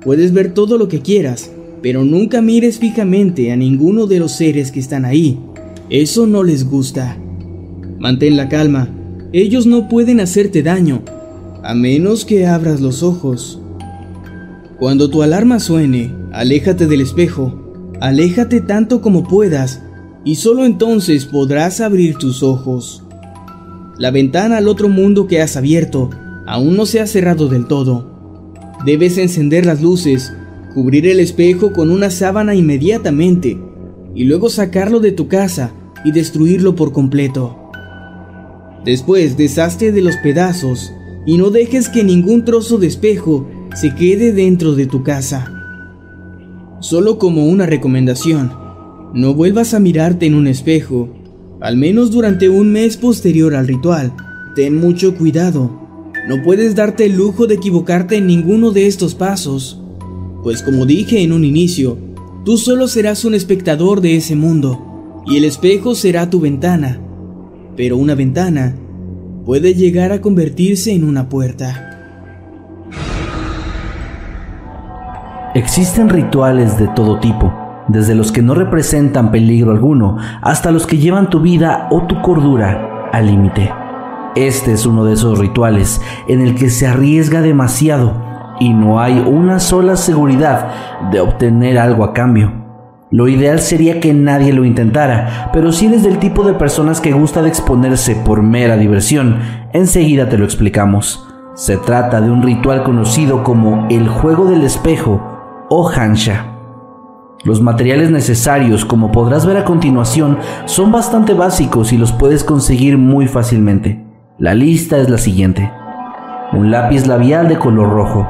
Puedes 0.03 0.33
ver 0.33 0.53
todo 0.55 0.79
lo 0.79 0.87
que 0.87 1.01
quieras, 1.01 1.51
pero 1.81 2.03
nunca 2.03 2.41
mires 2.41 2.79
fijamente 2.79 3.51
a 3.51 3.55
ninguno 3.55 4.07
de 4.07 4.19
los 4.19 4.31
seres 4.31 4.71
que 4.71 4.79
están 4.79 5.05
ahí. 5.05 5.39
Eso 5.89 6.27
no 6.27 6.43
les 6.43 6.69
gusta. 6.69 7.17
Mantén 7.99 8.37
la 8.37 8.49
calma. 8.49 8.89
Ellos 9.33 9.65
no 9.65 9.89
pueden 9.89 10.19
hacerte 10.19 10.63
daño, 10.63 11.01
a 11.63 11.73
menos 11.73 12.25
que 12.25 12.45
abras 12.45 12.81
los 12.81 13.03
ojos. 13.03 13.59
Cuando 14.79 15.09
tu 15.09 15.23
alarma 15.23 15.59
suene, 15.59 16.13
aléjate 16.31 16.87
del 16.87 17.01
espejo, 17.01 17.91
aléjate 17.99 18.61
tanto 18.61 19.01
como 19.01 19.23
puedas, 19.23 19.81
y 20.23 20.35
solo 20.35 20.65
entonces 20.65 21.25
podrás 21.25 21.81
abrir 21.81 22.17
tus 22.17 22.43
ojos. 22.43 23.03
La 23.97 24.11
ventana 24.11 24.57
al 24.57 24.67
otro 24.67 24.89
mundo 24.89 25.27
que 25.27 25.41
has 25.41 25.57
abierto 25.57 26.09
aún 26.45 26.77
no 26.77 26.85
se 26.85 26.99
ha 26.99 27.07
cerrado 27.07 27.47
del 27.49 27.65
todo. 27.65 28.07
Debes 28.85 29.17
encender 29.17 29.65
las 29.65 29.81
luces, 29.81 30.31
cubrir 30.77 31.07
el 31.07 31.19
espejo 31.19 31.73
con 31.73 31.89
una 31.89 32.11
sábana 32.11 32.53
inmediatamente, 32.53 33.57
y 34.13 34.25
luego 34.25 34.47
sacarlo 34.47 34.99
de 34.99 35.11
tu 35.11 35.27
casa 35.27 35.73
y 36.05 36.11
destruirlo 36.11 36.75
por 36.75 36.91
completo. 36.91 37.57
Después 38.85 39.37
deshazte 39.37 39.91
de 39.91 40.03
los 40.03 40.17
pedazos 40.17 40.93
y 41.25 41.39
no 41.39 41.49
dejes 41.49 41.89
que 41.89 42.03
ningún 42.03 42.45
trozo 42.45 42.77
de 42.77 42.85
espejo 42.85 43.49
se 43.73 43.95
quede 43.95 44.33
dentro 44.33 44.75
de 44.75 44.85
tu 44.85 45.01
casa. 45.01 45.51
Solo 46.79 47.17
como 47.17 47.47
una 47.47 47.65
recomendación, 47.65 48.53
no 49.15 49.33
vuelvas 49.33 49.73
a 49.73 49.79
mirarte 49.79 50.27
en 50.27 50.35
un 50.35 50.45
espejo, 50.45 51.09
al 51.59 51.75
menos 51.75 52.11
durante 52.11 52.49
un 52.49 52.71
mes 52.71 52.97
posterior 52.97 53.55
al 53.55 53.67
ritual. 53.67 54.13
Ten 54.55 54.75
mucho 54.75 55.15
cuidado. 55.15 55.71
no 56.29 56.43
puedes 56.43 56.75
darte 56.75 57.05
el 57.05 57.15
lujo 57.15 57.47
de 57.47 57.55
equivocarte 57.55 58.17
en 58.17 58.27
ninguno 58.27 58.69
de 58.69 58.85
estos 58.85 59.15
pasos, 59.15 59.76
pues 60.47 60.63
como 60.63 60.85
dije 60.85 61.23
en 61.23 61.33
un 61.33 61.43
inicio, 61.43 61.97
tú 62.45 62.57
solo 62.57 62.87
serás 62.87 63.25
un 63.25 63.33
espectador 63.33 63.99
de 63.99 64.15
ese 64.15 64.37
mundo, 64.37 65.21
y 65.25 65.35
el 65.35 65.43
espejo 65.43 65.93
será 65.93 66.29
tu 66.29 66.39
ventana, 66.39 67.01
pero 67.75 67.97
una 67.97 68.15
ventana 68.15 68.73
puede 69.45 69.73
llegar 69.73 70.13
a 70.13 70.21
convertirse 70.21 70.93
en 70.93 71.03
una 71.03 71.27
puerta. 71.27 71.99
Existen 75.53 76.07
rituales 76.07 76.79
de 76.79 76.87
todo 76.95 77.19
tipo, 77.19 77.53
desde 77.89 78.15
los 78.15 78.31
que 78.31 78.41
no 78.41 78.53
representan 78.53 79.31
peligro 79.31 79.71
alguno 79.71 80.15
hasta 80.41 80.71
los 80.71 80.87
que 80.87 80.97
llevan 80.97 81.29
tu 81.29 81.41
vida 81.41 81.89
o 81.91 82.07
tu 82.07 82.21
cordura 82.21 83.09
al 83.11 83.25
límite. 83.25 83.69
Este 84.37 84.71
es 84.71 84.85
uno 84.85 85.03
de 85.03 85.15
esos 85.15 85.39
rituales 85.39 85.99
en 86.29 86.39
el 86.39 86.55
que 86.55 86.69
se 86.69 86.87
arriesga 86.87 87.41
demasiado 87.41 88.26
y 88.59 88.73
no 88.73 88.99
hay 88.99 89.19
una 89.19 89.59
sola 89.59 89.95
seguridad 89.95 91.09
de 91.11 91.19
obtener 91.19 91.77
algo 91.77 92.03
a 92.03 92.13
cambio. 92.13 92.65
Lo 93.09 93.29
ideal 93.29 93.59
sería 93.59 94.01
que 94.01 94.13
nadie 94.13 94.51
lo 94.51 94.65
intentara, 94.65 95.49
pero 95.53 95.71
si 95.71 95.85
eres 95.85 96.03
del 96.03 96.19
tipo 96.19 96.43
de 96.43 96.53
personas 96.53 96.99
que 96.99 97.13
gusta 97.13 97.41
de 97.41 97.47
exponerse 97.47 98.15
por 98.15 98.43
mera 98.43 98.75
diversión, 98.75 99.39
enseguida 99.71 100.27
te 100.27 100.37
lo 100.37 100.43
explicamos. 100.43 101.25
Se 101.55 101.77
trata 101.77 102.19
de 102.19 102.29
un 102.29 102.43
ritual 102.43 102.83
conocido 102.83 103.43
como 103.43 103.87
el 103.89 104.09
juego 104.09 104.45
del 104.45 104.63
espejo 104.63 105.65
o 105.69 105.89
Hansha. 105.89 106.53
Los 107.45 107.61
materiales 107.61 108.11
necesarios, 108.11 108.83
como 108.83 109.11
podrás 109.11 109.45
ver 109.45 109.55
a 109.55 109.63
continuación, 109.63 110.39
son 110.65 110.91
bastante 110.91 111.33
básicos 111.33 111.93
y 111.93 111.97
los 111.97 112.11
puedes 112.11 112.43
conseguir 112.43 112.97
muy 112.97 113.27
fácilmente. 113.27 114.05
La 114.37 114.53
lista 114.53 114.97
es 114.97 115.09
la 115.09 115.17
siguiente. 115.17 115.71
Un 116.51 116.71
lápiz 116.71 117.07
labial 117.07 117.47
de 117.47 117.57
color 117.57 117.89
rojo, 117.89 118.27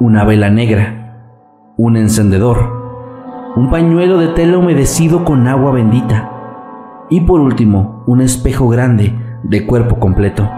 una 0.00 0.24
vela 0.24 0.50
negra, 0.50 1.72
un 1.76 1.96
encendedor, 1.96 3.52
un 3.54 3.70
pañuelo 3.70 4.18
de 4.18 4.28
tela 4.28 4.58
humedecido 4.58 5.24
con 5.24 5.46
agua 5.46 5.70
bendita 5.70 6.30
y 7.10 7.20
por 7.20 7.40
último 7.40 8.02
un 8.06 8.20
espejo 8.20 8.68
grande 8.68 9.16
de 9.44 9.64
cuerpo 9.66 10.00
completo. 10.00 10.50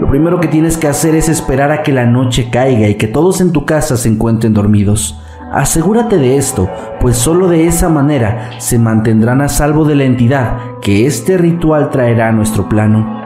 Lo 0.00 0.08
primero 0.08 0.40
que 0.40 0.48
tienes 0.48 0.76
que 0.76 0.88
hacer 0.88 1.14
es 1.14 1.28
esperar 1.28 1.70
a 1.70 1.84
que 1.84 1.92
la 1.92 2.06
noche 2.06 2.50
caiga 2.50 2.88
y 2.88 2.96
que 2.96 3.06
todos 3.06 3.40
en 3.40 3.52
tu 3.52 3.64
casa 3.64 3.96
se 3.96 4.08
encuentren 4.08 4.54
dormidos. 4.54 5.20
Asegúrate 5.52 6.16
de 6.16 6.36
esto, 6.36 6.68
pues 7.00 7.16
solo 7.16 7.46
de 7.46 7.68
esa 7.68 7.88
manera 7.88 8.50
se 8.58 8.78
mantendrán 8.78 9.40
a 9.40 9.48
salvo 9.48 9.84
de 9.84 9.94
la 9.94 10.04
entidad 10.04 10.56
que 10.80 11.06
este 11.06 11.38
ritual 11.38 11.90
traerá 11.90 12.28
a 12.28 12.32
nuestro 12.32 12.68
plano. 12.68 13.21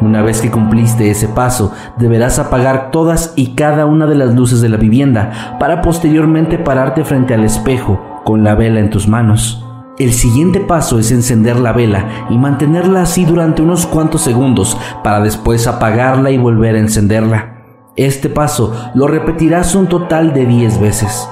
Una 0.00 0.22
vez 0.22 0.40
que 0.40 0.50
cumpliste 0.50 1.10
ese 1.10 1.26
paso, 1.26 1.72
deberás 1.98 2.38
apagar 2.38 2.92
todas 2.92 3.32
y 3.34 3.54
cada 3.54 3.84
una 3.84 4.06
de 4.06 4.14
las 4.14 4.32
luces 4.32 4.60
de 4.60 4.68
la 4.68 4.76
vivienda 4.76 5.56
para 5.58 5.82
posteriormente 5.82 6.56
pararte 6.56 7.04
frente 7.04 7.34
al 7.34 7.42
espejo 7.42 8.22
con 8.24 8.44
la 8.44 8.54
vela 8.54 8.78
en 8.78 8.90
tus 8.90 9.08
manos. 9.08 9.64
El 9.98 10.12
siguiente 10.12 10.60
paso 10.60 11.00
es 11.00 11.10
encender 11.10 11.58
la 11.58 11.72
vela 11.72 12.26
y 12.30 12.38
mantenerla 12.38 13.02
así 13.02 13.24
durante 13.24 13.62
unos 13.62 13.86
cuantos 13.86 14.20
segundos 14.20 14.78
para 15.02 15.20
después 15.20 15.66
apagarla 15.66 16.30
y 16.30 16.38
volver 16.38 16.76
a 16.76 16.80
encenderla. 16.80 17.64
Este 17.96 18.28
paso 18.28 18.72
lo 18.94 19.08
repetirás 19.08 19.74
un 19.74 19.88
total 19.88 20.32
de 20.32 20.46
10 20.46 20.80
veces. 20.80 21.28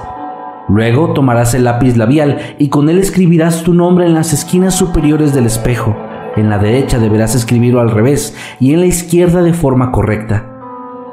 Luego 0.67 1.13
tomarás 1.13 1.53
el 1.53 1.63
lápiz 1.63 1.95
labial 1.95 2.55
y 2.59 2.67
con 2.67 2.89
él 2.89 2.97
escribirás 2.99 3.63
tu 3.63 3.73
nombre 3.73 4.05
en 4.05 4.13
las 4.13 4.33
esquinas 4.33 4.75
superiores 4.75 5.33
del 5.33 5.45
espejo. 5.45 5.95
En 6.37 6.51
la 6.51 6.59
derecha 6.59 6.99
deberás 6.99 7.33
escribirlo 7.33 7.81
al 7.81 7.89
revés 7.89 8.35
y 8.59 8.73
en 8.73 8.81
la 8.81 8.85
izquierda 8.85 9.41
de 9.41 9.53
forma 9.53 9.91
correcta. 9.91 10.53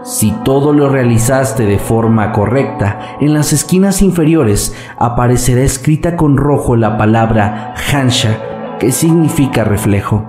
Si 0.03 0.33
todo 0.45 0.75
lo 0.75 0.91
realizaste 0.91 1.65
de 1.65 1.79
forma 1.79 2.31
correcta, 2.31 3.17
en 3.23 3.33
las 3.33 3.55
esquinas 3.55 4.03
inferiores 4.03 4.77
aparecerá 4.99 5.63
escrita 5.63 6.15
con 6.15 6.37
rojo 6.37 6.77
la 6.77 6.99
palabra 6.99 7.73
Hansha, 7.91 8.77
que 8.79 8.93
significa 8.93 9.65
reflejo. 9.65 10.27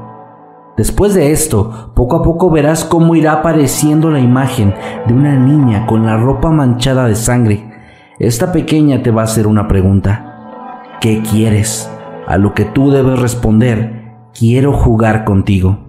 Después 0.77 1.13
de 1.13 1.33
esto, 1.33 1.91
poco 1.93 2.15
a 2.15 2.23
poco 2.23 2.49
verás 2.49 2.85
cómo 2.85 3.15
irá 3.15 3.33
apareciendo 3.33 4.09
la 4.11 4.19
imagen 4.21 4.73
de 5.07 5.13
una 5.13 5.35
niña 5.35 5.85
con 5.87 6.05
la 6.05 6.15
ropa 6.15 6.51
manchada 6.51 7.07
de 7.09 7.15
sangre. 7.15 7.69
Esta 8.17 8.53
pequeña 8.53 9.03
te 9.03 9.11
va 9.11 9.23
a 9.23 9.25
hacer 9.25 9.45
una 9.45 9.67
pregunta. 9.67 10.95
¿Qué 11.01 11.21
quieres? 11.21 11.91
A 12.27 12.37
lo 12.37 12.53
que 12.53 12.63
tú 12.63 12.91
debes 12.91 13.19
responder 13.19 13.94
quiero 14.37 14.73
jugar 14.73 15.23
contigo. 15.23 15.79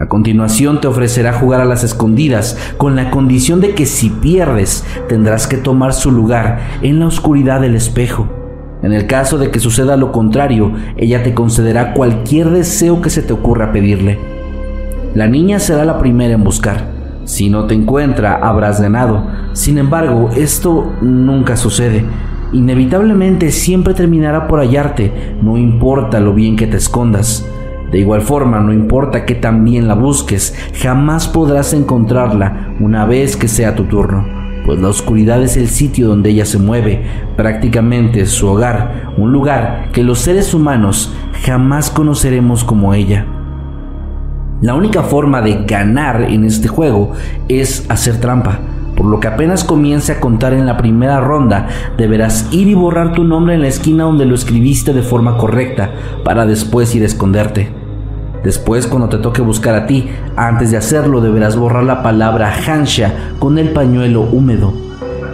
A 0.00 0.06
continuación 0.08 0.80
te 0.80 0.88
ofrecerá 0.88 1.34
jugar 1.34 1.60
a 1.60 1.66
las 1.66 1.84
escondidas 1.84 2.56
con 2.78 2.96
la 2.96 3.10
condición 3.10 3.60
de 3.60 3.74
que 3.74 3.84
si 3.84 4.08
pierdes 4.08 4.84
tendrás 5.08 5.46
que 5.46 5.58
tomar 5.58 5.92
su 5.92 6.10
lugar 6.10 6.60
en 6.80 7.00
la 7.00 7.06
oscuridad 7.06 7.60
del 7.60 7.74
espejo. 7.74 8.28
En 8.82 8.94
el 8.94 9.06
caso 9.06 9.36
de 9.36 9.50
que 9.50 9.60
suceda 9.60 9.98
lo 9.98 10.10
contrario, 10.10 10.72
ella 10.96 11.22
te 11.22 11.34
concederá 11.34 11.92
cualquier 11.92 12.48
deseo 12.48 13.02
que 13.02 13.10
se 13.10 13.20
te 13.20 13.34
ocurra 13.34 13.72
pedirle. 13.72 14.18
La 15.14 15.26
niña 15.26 15.58
será 15.58 15.84
la 15.84 15.98
primera 15.98 16.32
en 16.32 16.44
buscar. 16.44 16.88
Si 17.24 17.50
no 17.50 17.66
te 17.66 17.74
encuentra, 17.74 18.36
habrás 18.36 18.80
ganado. 18.80 19.26
Sin 19.52 19.76
embargo, 19.76 20.30
esto 20.34 20.90
nunca 21.02 21.58
sucede. 21.58 22.06
Inevitablemente 22.52 23.52
siempre 23.52 23.94
terminará 23.94 24.48
por 24.48 24.58
hallarte, 24.58 25.36
no 25.40 25.56
importa 25.56 26.18
lo 26.18 26.34
bien 26.34 26.56
que 26.56 26.66
te 26.66 26.78
escondas. 26.78 27.46
De 27.92 27.98
igual 28.00 28.22
forma, 28.22 28.58
no 28.58 28.72
importa 28.72 29.24
que 29.24 29.36
también 29.36 29.86
la 29.86 29.94
busques, 29.94 30.54
jamás 30.74 31.28
podrás 31.28 31.72
encontrarla 31.74 32.74
una 32.80 33.04
vez 33.04 33.36
que 33.36 33.46
sea 33.46 33.76
tu 33.76 33.84
turno, 33.84 34.26
pues 34.66 34.80
la 34.80 34.88
oscuridad 34.88 35.40
es 35.42 35.56
el 35.56 35.68
sitio 35.68 36.08
donde 36.08 36.30
ella 36.30 36.44
se 36.44 36.58
mueve, 36.58 37.02
prácticamente 37.36 38.26
su 38.26 38.48
hogar, 38.48 39.12
un 39.16 39.32
lugar 39.32 39.90
que 39.92 40.02
los 40.02 40.18
seres 40.18 40.52
humanos 40.52 41.14
jamás 41.44 41.88
conoceremos 41.88 42.64
como 42.64 42.94
ella. 42.94 43.26
La 44.60 44.74
única 44.74 45.04
forma 45.04 45.40
de 45.40 45.64
ganar 45.66 46.22
en 46.22 46.44
este 46.44 46.66
juego 46.66 47.12
es 47.48 47.86
hacer 47.88 48.20
trampa 48.20 48.58
por 48.96 49.06
lo 49.06 49.20
que 49.20 49.28
apenas 49.28 49.64
comience 49.64 50.12
a 50.12 50.20
contar 50.20 50.52
en 50.52 50.66
la 50.66 50.76
primera 50.76 51.20
ronda, 51.20 51.68
deberás 51.96 52.48
ir 52.52 52.68
y 52.68 52.74
borrar 52.74 53.12
tu 53.12 53.24
nombre 53.24 53.54
en 53.54 53.62
la 53.62 53.68
esquina 53.68 54.04
donde 54.04 54.26
lo 54.26 54.34
escribiste 54.34 54.92
de 54.92 55.02
forma 55.02 55.36
correcta, 55.36 55.90
para 56.24 56.46
después 56.46 56.94
ir 56.94 57.02
a 57.02 57.06
esconderte. 57.06 57.70
Después, 58.42 58.86
cuando 58.86 59.08
te 59.08 59.18
toque 59.18 59.42
buscar 59.42 59.74
a 59.74 59.86
ti, 59.86 60.08
antes 60.36 60.70
de 60.70 60.78
hacerlo 60.78 61.20
deberás 61.20 61.56
borrar 61.56 61.84
la 61.84 62.02
palabra 62.02 62.52
Hansha 62.66 63.12
con 63.38 63.58
el 63.58 63.70
pañuelo 63.70 64.22
húmedo. 64.22 64.72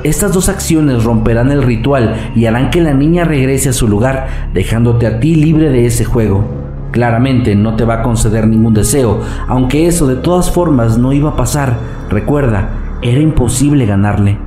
Estas 0.02 0.32
dos 0.32 0.48
acciones 0.48 1.04
romperán 1.04 1.50
el 1.50 1.62
ritual 1.62 2.14
y 2.34 2.46
harán 2.46 2.70
que 2.70 2.80
la 2.80 2.94
niña 2.94 3.24
regrese 3.24 3.70
a 3.70 3.72
su 3.72 3.88
lugar, 3.88 4.28
dejándote 4.52 5.06
a 5.06 5.20
ti 5.20 5.34
libre 5.34 5.70
de 5.70 5.86
ese 5.86 6.04
juego. 6.04 6.44
Claramente 6.92 7.54
no 7.54 7.76
te 7.76 7.84
va 7.84 7.94
a 7.94 8.02
conceder 8.02 8.46
ningún 8.46 8.74
deseo, 8.74 9.20
aunque 9.48 9.86
eso 9.86 10.06
de 10.06 10.16
todas 10.16 10.50
formas 10.50 10.98
no 10.98 11.12
iba 11.12 11.30
a 11.30 11.36
pasar. 11.36 11.76
Recuerda, 12.08 12.68
era 13.02 13.20
imposible 13.20 13.86
ganarle. 13.86 14.38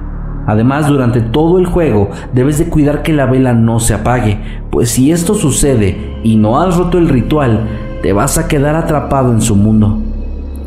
Además, 0.48 0.88
durante 0.88 1.22
todo 1.22 1.60
el 1.60 1.66
juego 1.66 2.10
debes 2.34 2.58
de 2.58 2.70
cuidar 2.70 3.04
que 3.04 3.14
la 3.14 3.26
vela 3.26 3.54
no 3.54 3.80
se 3.80 3.94
apague, 3.94 4.40
pues 4.72 4.90
si 4.90 5.12
esto 5.12 5.36
sucede 5.36 6.18
y 6.24 6.38
no 6.38 6.60
has 6.60 6.76
roto 6.76 6.98
el 6.98 7.10
ritual, 7.10 7.68
te 8.02 8.14
vas 8.14 8.38
a 8.38 8.48
quedar 8.48 8.76
atrapado 8.76 9.32
en 9.32 9.42
su 9.42 9.56
mundo. 9.56 10.02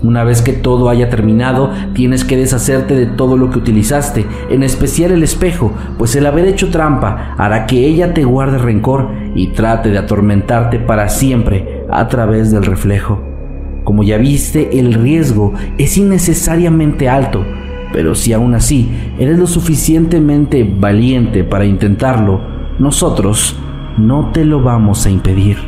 Una 0.03 0.25
vez 0.25 0.43
que 0.43 0.53
todo 0.53 0.89
haya 0.89 1.09
terminado, 1.09 1.71
tienes 1.95 2.25
que 2.25 2.37
deshacerte 2.37 2.97
de 2.97 3.07
todo 3.07 3.37
lo 3.37 3.51
que 3.51 3.59
utilizaste, 3.59 4.27
en 4.51 4.65
especial 4.65 5.13
el 5.13 5.23
espejo, 5.23 5.73
pues 5.97 6.17
el 6.17 6.27
haber 6.27 6.47
hecho 6.47 6.71
trampa 6.71 7.35
hará 7.39 7.67
que 7.67 7.87
ella 7.87 8.13
te 8.13 8.25
guarde 8.25 8.59
rencor 8.59 9.11
y 9.37 9.49
trate 9.49 9.91
de 9.91 9.99
atormentarte 9.99 10.81
para 10.81 11.09
siempre 11.09 11.87
a 11.89 12.09
través 12.09 12.51
del 12.51 12.65
reflejo. 12.65 13.21
Como 13.85 14.03
ya 14.03 14.17
viste, 14.19 14.79
el 14.79 14.95
riesgo 14.95 15.55
es 15.79 15.97
innecesariamente 15.97 17.09
alto, 17.09 17.45
pero 17.93 18.15
si 18.15 18.33
aún 18.33 18.55
así 18.55 18.91
eres 19.19 19.39
lo 19.39 19.47
suficientemente 19.47 20.65
valiente 20.65 21.45
para 21.45 21.65
intentarlo, 21.65 22.41
nosotros 22.79 23.57
no 23.99 24.31
te 24.33 24.45
lo 24.45 24.63
vamos 24.63 25.07
a 25.07 25.11
impedir. 25.11 25.59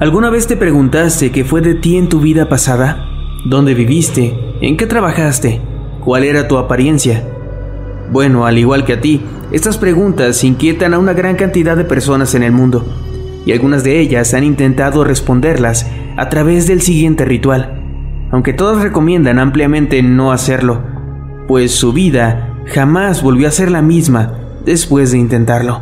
¿Alguna 0.00 0.30
vez 0.30 0.46
te 0.46 0.56
preguntaste 0.56 1.30
qué 1.30 1.44
fue 1.44 1.60
de 1.60 1.74
ti 1.74 1.96
en 1.96 2.08
tu 2.08 2.20
vida 2.20 2.48
pasada? 2.48 3.06
¿Dónde 3.44 3.74
viviste? 3.74 4.34
¿En 4.62 4.76
qué 4.76 4.86
trabajaste? 4.86 5.60
¿Cuál 6.02 6.24
era 6.24 6.48
tu 6.48 6.56
apariencia? 6.56 7.22
Bueno, 8.10 8.46
al 8.46 8.58
igual 8.58 8.84
que 8.84 8.94
a 8.94 9.00
ti, 9.00 9.20
estas 9.52 9.76
preguntas 9.78 10.42
inquietan 10.42 10.94
a 10.94 10.98
una 10.98 11.12
gran 11.12 11.36
cantidad 11.36 11.76
de 11.76 11.84
personas 11.84 12.34
en 12.34 12.42
el 12.42 12.52
mundo 12.52 12.84
y 13.44 13.52
algunas 13.52 13.84
de 13.84 14.00
ellas 14.00 14.34
han 14.34 14.44
intentado 14.44 15.04
responderlas 15.04 15.86
a 16.20 16.28
través 16.28 16.66
del 16.66 16.82
siguiente 16.82 17.24
ritual, 17.24 17.80
aunque 18.30 18.52
todas 18.52 18.82
recomiendan 18.82 19.38
ampliamente 19.38 20.02
no 20.02 20.32
hacerlo, 20.32 20.82
pues 21.48 21.74
su 21.74 21.94
vida 21.94 22.58
jamás 22.66 23.22
volvió 23.22 23.48
a 23.48 23.50
ser 23.50 23.70
la 23.70 23.80
misma 23.80 24.34
después 24.66 25.12
de 25.12 25.18
intentarlo. 25.18 25.80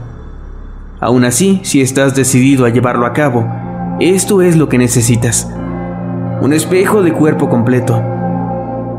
Aún 1.00 1.24
así, 1.24 1.58
si 1.64 1.80
estás 1.80 2.14
decidido 2.14 2.66
a 2.66 2.68
llevarlo 2.68 3.04
a 3.04 3.14
cabo, 3.14 3.48
esto 3.98 4.40
es 4.40 4.56
lo 4.56 4.68
que 4.68 4.78
necesitas. 4.78 5.52
un 6.40 6.52
espejo 6.52 7.02
de 7.02 7.12
cuerpo 7.12 7.48
completo, 7.48 8.00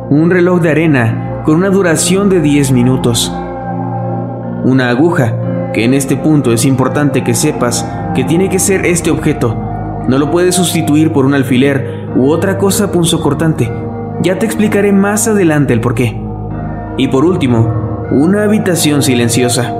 un 0.09 0.29
reloj 0.29 0.59
de 0.59 0.71
arena 0.71 1.41
con 1.45 1.55
una 1.55 1.69
duración 1.69 2.27
de 2.27 2.41
10 2.41 2.73
minutos, 2.73 3.33
una 4.65 4.89
aguja, 4.89 5.71
que 5.73 5.85
en 5.85 5.93
este 5.93 6.17
punto 6.17 6.51
es 6.51 6.65
importante 6.65 7.23
que 7.23 7.33
sepas 7.33 7.89
que 8.13 8.25
tiene 8.25 8.49
que 8.49 8.59
ser 8.59 8.85
este 8.85 9.09
objeto, 9.09 9.68
no 10.09 10.17
lo 10.17 10.31
puedes 10.31 10.55
sustituir 10.55 11.13
por 11.13 11.27
un 11.27 11.35
alfiler 11.35 12.07
u 12.15 12.31
otra 12.31 12.57
cosa 12.57 12.91
punzocortante, 12.91 13.71
ya 14.23 14.39
te 14.39 14.47
explicaré 14.47 14.91
más 14.91 15.27
adelante 15.27 15.71
el 15.71 15.81
porqué. 15.81 16.19
Y 16.97 17.09
por 17.09 17.25
último, 17.25 18.07
una 18.09 18.41
habitación 18.41 19.03
silenciosa. 19.03 19.71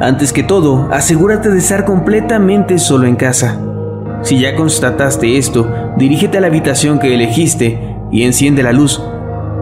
Antes 0.00 0.32
que 0.32 0.44
todo, 0.44 0.88
asegúrate 0.92 1.50
de 1.50 1.58
estar 1.58 1.84
completamente 1.84 2.78
solo 2.78 3.08
en 3.08 3.16
casa. 3.16 3.58
Si 4.22 4.38
ya 4.38 4.54
constataste 4.54 5.38
esto, 5.38 5.68
dirígete 5.96 6.38
a 6.38 6.40
la 6.40 6.46
habitación 6.46 7.00
que 7.00 7.12
elegiste 7.12 7.96
y 8.12 8.22
enciende 8.22 8.62
la 8.62 8.72
luz. 8.72 9.02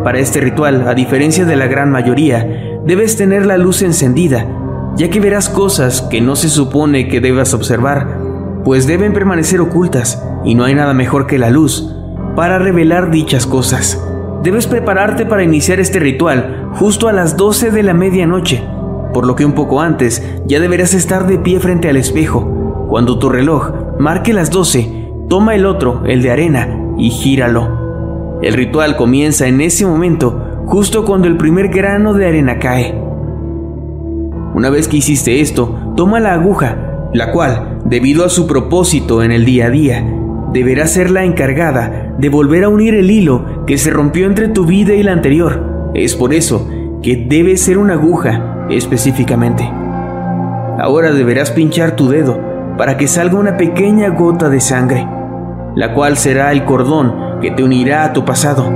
Para 0.05 0.19
este 0.19 0.43
ritual, 0.43 0.87
a 0.87 0.95
diferencia 0.95 1.47
de 1.47 1.57
la 1.57 1.69
gran 1.69 1.91
mayoría, 1.91 2.47
debes 2.85 3.17
tener 3.17 3.47
la 3.47 3.57
luz 3.57 3.81
encendida, 3.81 4.47
ya 4.95 5.09
que 5.09 5.21
verás 5.21 5.49
cosas 5.49 6.03
que 6.03 6.21
no 6.21 6.37
se 6.37 6.51
supone 6.51 7.09
que 7.09 7.23
debas 7.23 7.55
observar, 7.55 8.26
pues 8.67 8.89
deben 8.89 9.13
permanecer 9.13 9.61
ocultas 9.61 10.21
y 10.45 10.57
no 10.57 10.65
hay 10.65 10.75
nada 10.75 10.93
mejor 10.93 11.29
que 11.29 11.39
la 11.39 11.51
luz 11.51 11.95
para 12.35 12.59
revelar 12.59 13.13
dichas 13.13 13.47
cosas. 13.47 14.05
Debes 14.43 14.67
prepararte 14.67 15.25
para 15.25 15.45
iniciar 15.45 15.79
este 15.79 16.01
ritual 16.01 16.71
justo 16.73 17.07
a 17.07 17.13
las 17.13 17.37
12 17.37 17.71
de 17.71 17.85
la 17.85 17.95
medianoche, 17.95 18.65
por 19.15 19.25
lo 19.25 19.37
que 19.37 19.45
un 19.45 19.53
poco 19.53 19.81
antes 19.81 20.21
ya 20.47 20.59
deberás 20.59 20.95
estar 20.95 21.29
de 21.29 21.39
pie 21.39 21.61
frente 21.61 21.89
al 21.89 21.97
espejo. 21.97 22.87
Cuando 22.89 23.21
tu 23.21 23.29
reloj 23.29 23.71
marque 24.01 24.33
las 24.33 24.51
12, 24.51 25.11
toma 25.29 25.55
el 25.55 25.65
otro, 25.65 26.03
el 26.05 26.21
de 26.23 26.33
arena, 26.33 26.69
y 26.99 27.11
gíralo. 27.11 28.41
El 28.43 28.55
ritual 28.55 28.97
comienza 28.97 29.47
en 29.47 29.61
ese 29.61 29.87
momento, 29.87 30.65
justo 30.67 31.05
cuando 31.05 31.29
el 31.29 31.37
primer 31.37 31.69
grano 31.69 32.15
de 32.15 32.27
arena 32.27 32.59
cae. 32.59 33.01
Una 34.57 34.71
vez 34.71 34.89
que 34.89 34.97
hiciste 34.97 35.41
esto, 35.41 35.93
toma 35.97 36.19
la 36.19 36.33
aguja, 36.33 37.11
la 37.13 37.31
cual, 37.31 37.76
debido 37.89 38.25
a 38.25 38.29
su 38.29 38.47
propósito 38.47 39.23
en 39.23 39.31
el 39.31 39.45
día 39.45 39.67
a 39.67 39.71
día, 39.71 40.05
deberá 40.53 40.87
ser 40.87 41.11
la 41.11 41.25
encargada 41.25 42.15
de 42.19 42.29
volver 42.29 42.65
a 42.65 42.69
unir 42.69 42.95
el 42.95 43.11
hilo 43.11 43.65
que 43.67 43.79
se 43.79 43.91
rompió 43.91 44.27
entre 44.27 44.49
tu 44.49 44.67
vida 44.67 44.95
y 44.95 45.03
la 45.03 45.13
anterior. 45.13 45.91
Es 45.95 46.15
por 46.15 46.35
eso 46.35 46.69
que 47.03 47.27
debe 47.29 47.57
ser 47.57 47.79
una 47.79 47.95
aguja 47.95 48.67
específicamente. 48.71 49.71
Ahora 50.79 51.13
deberás 51.13 51.53
pinchar 51.53 51.95
tu 51.95 52.09
dedo 52.09 52.41
para 52.77 52.97
que 52.97 53.07
salga 53.07 53.39
una 53.39 53.57
pequeña 53.57 54.09
gota 54.09 54.49
de 54.49 54.61
sangre, 54.61 55.07
la 55.75 55.95
cual 55.95 56.17
será 56.17 56.53
el 56.53 56.65
cordón 56.65 57.41
que 57.41 57.51
te 57.53 57.63
unirá 57.63 58.05
a 58.05 58.13
tu 58.13 58.25
pasado. 58.25 58.69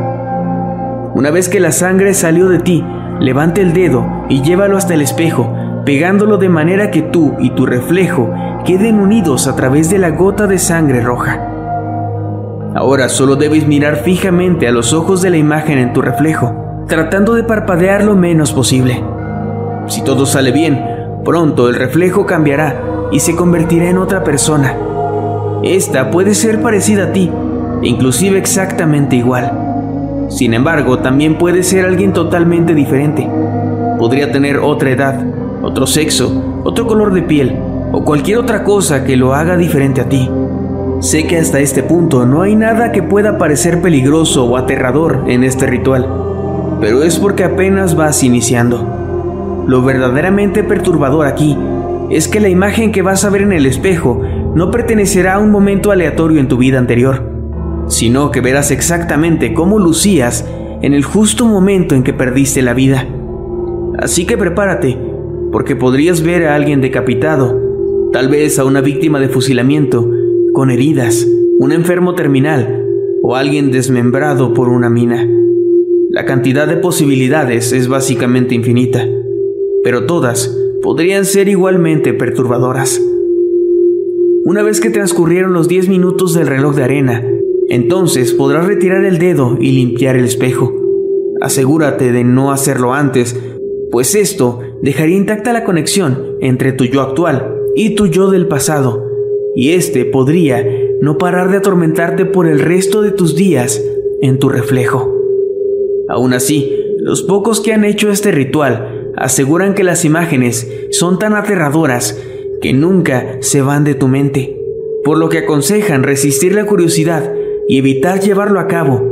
Una 1.15 1.31
vez 1.31 1.49
que 1.49 1.61
la 1.61 1.73
sangre 1.73 2.15
salió 2.15 2.49
de 2.49 2.61
ti, 2.61 2.85
levante 3.19 3.61
el 3.61 3.73
dedo 3.73 4.07
y 4.29 4.43
llévalo 4.43 4.77
hasta 4.77 4.95
el 4.95 5.03
espejo, 5.03 5.53
pegándolo 5.85 6.37
de 6.37 6.49
manera 6.49 6.91
que 6.91 7.03
tú 7.03 7.35
y 7.41 7.51
tu 7.51 7.67
reflejo 7.67 8.33
queden 8.65 8.99
unidos 8.99 9.47
a 9.47 9.57
través 9.57 9.91
de 9.91 9.99
la 9.99 10.11
gota 10.11 10.47
de 10.47 10.59
sangre 10.59 11.01
roja. 11.01 11.41
Ahora 12.75 13.09
solo 13.09 13.37
debes 13.37 13.67
mirar 13.67 13.97
fijamente 13.97 14.69
a 14.69 14.73
los 14.73 14.93
ojos 14.93 15.23
de 15.23 15.31
la 15.31 15.39
imagen 15.39 15.79
en 15.79 15.93
tu 15.93 16.03
reflejo, 16.03 16.85
tratando 16.87 17.35
de 17.35 17.43
parpadear 17.43 18.05
lo 18.05 18.15
menos 18.15 18.53
posible. 18.53 19.03
Si 19.89 20.05
todo 20.05 20.27
sale 20.27 20.53
bien, 20.53 20.85
pronto 21.25 21.69
el 21.69 21.75
reflejo 21.75 22.27
cambiará 22.27 22.81
y 23.11 23.21
se 23.21 23.35
convertirá 23.35 23.89
en 23.89 23.99
otra 23.99 24.23
persona. 24.23 24.77
Esta 25.63 26.11
puede 26.11 26.35
ser 26.35 26.63
parecida 26.63 27.05
a 27.05 27.13
ti, 27.13 27.31
inclusive 27.83 28.39
exactamente 28.39 29.17
igual. 29.17 30.27
Sin 30.29 30.55
embargo, 30.55 30.99
también 30.99 31.39
puede 31.39 31.63
ser 31.65 31.87
alguien 31.87 32.13
totalmente 32.13 32.75
diferente. 32.75 33.29
Podría 33.99 34.31
tener 34.31 34.59
otra 34.59 34.91
edad, 34.91 35.21
otro 35.63 35.87
sexo, 35.87 36.63
otro 36.63 36.87
color 36.87 37.13
de 37.13 37.23
piel 37.23 37.70
o 37.93 38.05
cualquier 38.05 38.39
otra 38.39 38.65
cosa 38.65 39.05
que 39.05 39.17
lo 39.17 39.35
haga 39.35 39.57
diferente 39.57 40.01
a 40.01 40.09
ti. 40.09 40.31
Sé 41.01 41.27
que 41.27 41.39
hasta 41.39 41.61
este 41.61 41.83
punto 41.83 42.27
no 42.27 42.43
hay 42.43 42.57
nada 42.57 42.93
que 42.93 43.03
pueda 43.03 43.39
parecer 43.39 43.81
peligroso 43.81 44.45
o 44.45 44.57
aterrador 44.57 45.25
en 45.29 45.45
este 45.45 45.67
ritual, 45.67 46.07
pero 46.81 47.03
es 47.03 47.19
porque 47.19 47.45
apenas 47.45 47.97
vas 47.97 48.23
iniciando. 48.23 49.65
Lo 49.67 49.83
verdaderamente 49.83 50.63
perturbador 50.63 51.27
aquí 51.27 51.57
es 52.11 52.29
que 52.29 52.41
la 52.41 52.49
imagen 52.49 52.93
que 52.93 53.03
vas 53.03 53.25
a 53.25 53.31
ver 53.31 53.43
en 53.43 53.53
el 53.53 53.67
espejo 53.67 54.21
no 54.55 54.71
pertenecerá 54.71 55.35
a 55.35 55.39
un 55.39 55.51
momento 55.51 55.91
aleatorio 55.91 56.41
en 56.41 56.49
tu 56.49 56.59
vida 56.59 56.79
anterior, 56.79 57.23
sino 57.87 58.31
que 58.31 58.41
verás 58.41 58.71
exactamente 58.71 59.55
cómo 59.55 59.79
lucías 59.79 60.45
en 60.83 60.93
el 60.93 61.05
justo 61.05 61.47
momento 61.47 61.95
en 61.95 62.03
que 62.03 62.13
perdiste 62.13 62.63
la 62.63 62.75
vida. 62.75 63.07
Así 63.99 64.27
que 64.27 64.37
prepárate, 64.37 64.99
porque 65.53 65.77
podrías 65.77 66.23
ver 66.23 66.49
a 66.49 66.55
alguien 66.55 66.81
decapitado, 66.81 67.60
tal 68.13 68.29
vez 68.29 68.59
a 68.59 68.65
una 68.65 68.81
víctima 68.81 69.21
de 69.21 69.29
fusilamiento, 69.29 70.11
con 70.53 70.71
heridas, 70.71 71.27
un 71.59 71.71
enfermo 71.71 72.15
terminal 72.15 72.85
o 73.23 73.37
alguien 73.37 73.71
desmembrado 73.71 74.53
por 74.53 74.69
una 74.69 74.91
mina. 74.91 75.29
La 76.09 76.25
cantidad 76.25 76.67
de 76.67 76.77
posibilidades 76.77 77.73
es 77.73 77.87
básicamente 77.87 78.57
infinita, 78.57 79.07
pero 79.85 80.07
todas 80.07 80.57
podrían 80.83 81.25
ser 81.25 81.49
igualmente 81.49 82.13
perturbadoras. 82.13 83.01
Una 84.45 84.63
vez 84.63 84.81
que 84.81 84.91
transcurrieron 84.91 85.53
los 85.53 85.69
10 85.69 85.89
minutos 85.89 86.35
del 86.35 86.49
reloj 86.49 86.75
de 86.75 86.83
arena, 86.83 87.25
entonces 87.69 88.33
podrás 88.33 88.67
retirar 88.67 89.05
el 89.05 89.19
dedo 89.19 89.57
y 89.61 89.71
limpiar 89.71 90.17
el 90.17 90.25
espejo. 90.25 90.75
Asegúrate 91.41 92.11
de 92.11 92.25
no 92.25 92.51
hacerlo 92.51 92.93
antes, 92.93 93.39
pues 93.93 94.17
esto 94.17 94.59
dejaría 94.83 95.17
intacta 95.17 95.53
la 95.53 95.63
conexión 95.63 96.37
entre 96.41 96.73
tu 96.73 96.85
yo 96.87 97.03
actual 97.03 97.60
y 97.75 97.95
tu 97.95 98.07
yo 98.07 98.31
del 98.31 98.47
pasado, 98.47 99.05
y 99.55 99.71
este 99.71 100.05
podría 100.05 100.67
no 101.01 101.19
parar 101.19 101.51
de 101.51 101.59
atormentarte 101.59 102.25
por 102.25 102.47
el 102.47 102.61
resto 102.61 103.03
de 103.03 103.11
tus 103.11 103.35
días 103.35 103.83
en 104.21 104.39
tu 104.39 104.49
reflejo. 104.49 105.15
Aún 106.09 106.33
así, 106.33 106.77
los 106.99 107.23
pocos 107.23 107.61
que 107.61 107.73
han 107.73 107.85
hecho 107.85 108.11
este 108.11 108.31
ritual 108.31 109.13
aseguran 109.17 109.75
que 109.75 109.85
las 109.85 110.05
imágenes 110.05 110.71
son 110.91 111.19
tan 111.19 111.35
aterradoras 111.35 112.21
que 112.61 112.73
nunca 112.73 113.39
se 113.41 113.63
van 113.63 113.85
de 113.85 113.95
tu 113.95 114.09
mente, 114.09 114.59
por 115.05 115.19
lo 115.19 115.29
que 115.29 115.39
aconsejan 115.39 116.03
resistir 116.03 116.55
la 116.55 116.67
curiosidad 116.67 117.33
y 117.69 117.79
evitar 117.79 118.21
llevarlo 118.21 118.61
a 118.61 118.67
cabo, 118.67 119.03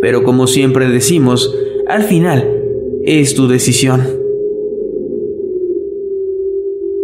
pero 0.00 0.22
como 0.22 0.46
siempre 0.46 0.88
decimos, 0.88 1.54
al 1.88 2.02
final 2.02 2.62
es 3.04 3.34
tu 3.34 3.48
decisión. 3.48 4.02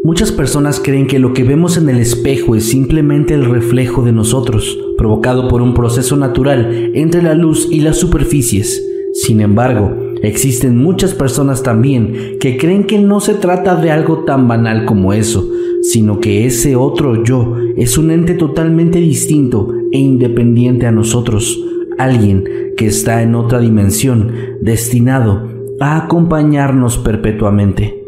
Muchas 0.06 0.30
personas 0.30 0.78
creen 0.78 1.08
que 1.08 1.18
lo 1.18 1.32
que 1.32 1.42
vemos 1.42 1.76
en 1.76 1.88
el 1.88 1.98
espejo 1.98 2.54
es 2.54 2.68
simplemente 2.68 3.34
el 3.34 3.44
reflejo 3.44 4.04
de 4.04 4.12
nosotros, 4.12 4.78
provocado 4.96 5.48
por 5.48 5.62
un 5.62 5.74
proceso 5.74 6.16
natural 6.16 6.92
entre 6.94 7.24
la 7.24 7.34
luz 7.34 7.66
y 7.72 7.80
las 7.80 7.96
superficies. 7.96 8.86
Sin 9.14 9.40
embargo, 9.40 9.96
existen 10.22 10.78
muchas 10.78 11.12
personas 11.12 11.64
también 11.64 12.36
que 12.38 12.56
creen 12.56 12.84
que 12.84 13.00
no 13.00 13.18
se 13.18 13.34
trata 13.34 13.74
de 13.74 13.90
algo 13.90 14.18
tan 14.18 14.46
banal 14.46 14.84
como 14.84 15.12
eso, 15.12 15.50
sino 15.82 16.20
que 16.20 16.46
ese 16.46 16.76
otro 16.76 17.24
yo 17.24 17.56
es 17.76 17.98
un 17.98 18.12
ente 18.12 18.34
totalmente 18.34 19.00
distinto 19.00 19.74
e 19.90 19.98
independiente 19.98 20.86
a 20.86 20.92
nosotros, 20.92 21.60
alguien 21.98 22.44
que 22.76 22.86
está 22.86 23.24
en 23.24 23.34
otra 23.34 23.58
dimensión, 23.58 24.30
destinado 24.60 25.48
a 25.80 25.96
acompañarnos 25.96 26.96
perpetuamente. 26.96 28.05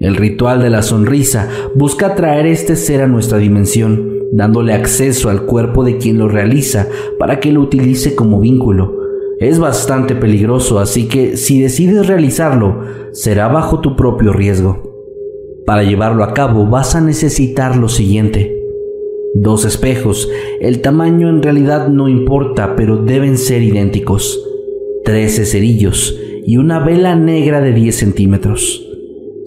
El 0.00 0.16
ritual 0.16 0.62
de 0.62 0.70
la 0.70 0.80
sonrisa 0.80 1.50
busca 1.74 2.14
traer 2.14 2.46
este 2.46 2.74
ser 2.74 3.02
a 3.02 3.06
nuestra 3.06 3.36
dimensión, 3.36 4.20
dándole 4.32 4.72
acceso 4.72 5.28
al 5.28 5.44
cuerpo 5.44 5.84
de 5.84 5.98
quien 5.98 6.16
lo 6.16 6.26
realiza 6.26 6.88
para 7.18 7.38
que 7.38 7.52
lo 7.52 7.60
utilice 7.60 8.14
como 8.14 8.40
vínculo. 8.40 8.96
Es 9.40 9.58
bastante 9.58 10.14
peligroso, 10.14 10.78
así 10.78 11.06
que 11.06 11.36
si 11.36 11.60
decides 11.60 12.06
realizarlo, 12.06 12.80
será 13.12 13.48
bajo 13.48 13.80
tu 13.80 13.94
propio 13.94 14.32
riesgo. 14.32 14.90
Para 15.66 15.82
llevarlo 15.82 16.24
a 16.24 16.32
cabo 16.32 16.66
vas 16.66 16.94
a 16.94 17.02
necesitar 17.02 17.76
lo 17.76 17.90
siguiente. 17.90 18.56
Dos 19.34 19.66
espejos, 19.66 20.30
el 20.62 20.80
tamaño 20.80 21.28
en 21.28 21.42
realidad 21.42 21.88
no 21.88 22.08
importa, 22.08 22.74
pero 22.74 22.96
deben 22.96 23.36
ser 23.36 23.62
idénticos. 23.62 24.42
Trece 25.04 25.44
cerillos 25.44 26.18
y 26.46 26.56
una 26.56 26.78
vela 26.78 27.16
negra 27.16 27.60
de 27.60 27.74
10 27.74 27.94
centímetros. 27.94 28.89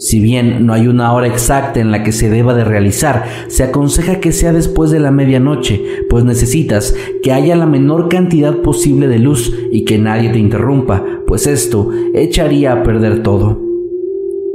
Si 0.04 0.20
bien 0.20 0.66
no 0.66 0.74
hay 0.74 0.88
una 0.88 1.14
hora 1.14 1.28
exacta 1.28 1.80
en 1.80 1.90
la 1.90 2.04
que 2.04 2.12
se 2.12 2.30
deba 2.30 2.54
de 2.54 2.66
realizar, 2.66 3.24
se 3.48 3.64
aconseja 3.64 4.20
que 4.20 4.34
sea 4.34 4.52
después 4.52 4.92
de 4.92 5.00
la 5.00 5.12
medianoche, 5.12 5.82
pues 6.10 6.26
necesitas 6.26 6.94
que 7.24 7.32
haya 7.32 7.56
la 7.56 7.66
menor 7.66 8.10
cantidad 8.10 8.58
posible 8.58 9.08
de 9.08 9.20
luz 9.20 9.56
y 9.72 9.86
que 9.86 9.98
nadie 10.00 10.30
te 10.30 10.40
interrumpa, 10.40 11.06
pues 11.26 11.48
esto 11.48 11.90
echaría 12.14 12.74
a 12.74 12.84
perder 12.84 13.24
todo. 13.24 13.62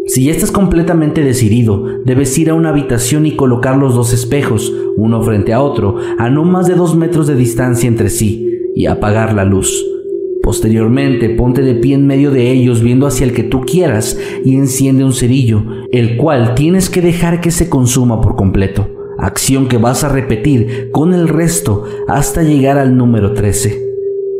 Si 0.08 0.28
estás 0.28 0.52
completamente 0.52 1.22
decidido, 1.22 2.02
debes 2.04 2.36
ir 2.36 2.50
a 2.50 2.54
una 2.54 2.68
habitación 2.68 3.24
y 3.24 3.34
colocar 3.34 3.78
los 3.78 3.94
dos 3.94 4.12
espejos, 4.12 4.70
uno 4.98 5.22
frente 5.22 5.54
a 5.54 5.62
otro, 5.62 5.96
a 6.18 6.28
no 6.28 6.44
más 6.44 6.66
de 6.66 6.74
dos 6.74 6.94
metros 6.94 7.26
de 7.26 7.36
distancia 7.36 7.88
entre 7.88 8.10
sí, 8.10 8.50
y 8.74 8.84
apagar 8.84 9.32
la 9.32 9.46
luz. 9.46 9.82
Posteriormente, 10.48 11.28
ponte 11.28 11.60
de 11.60 11.74
pie 11.74 11.94
en 11.94 12.06
medio 12.06 12.30
de 12.30 12.50
ellos 12.50 12.82
viendo 12.82 13.06
hacia 13.06 13.26
el 13.26 13.34
que 13.34 13.42
tú 13.42 13.66
quieras 13.66 14.18
y 14.46 14.56
enciende 14.56 15.04
un 15.04 15.12
cerillo, 15.12 15.62
el 15.92 16.16
cual 16.16 16.54
tienes 16.54 16.88
que 16.88 17.02
dejar 17.02 17.42
que 17.42 17.50
se 17.50 17.68
consuma 17.68 18.22
por 18.22 18.34
completo, 18.34 18.88
acción 19.18 19.68
que 19.68 19.76
vas 19.76 20.04
a 20.04 20.08
repetir 20.08 20.88
con 20.90 21.12
el 21.12 21.28
resto 21.28 21.84
hasta 22.08 22.42
llegar 22.42 22.78
al 22.78 22.96
número 22.96 23.34
13. 23.34 23.78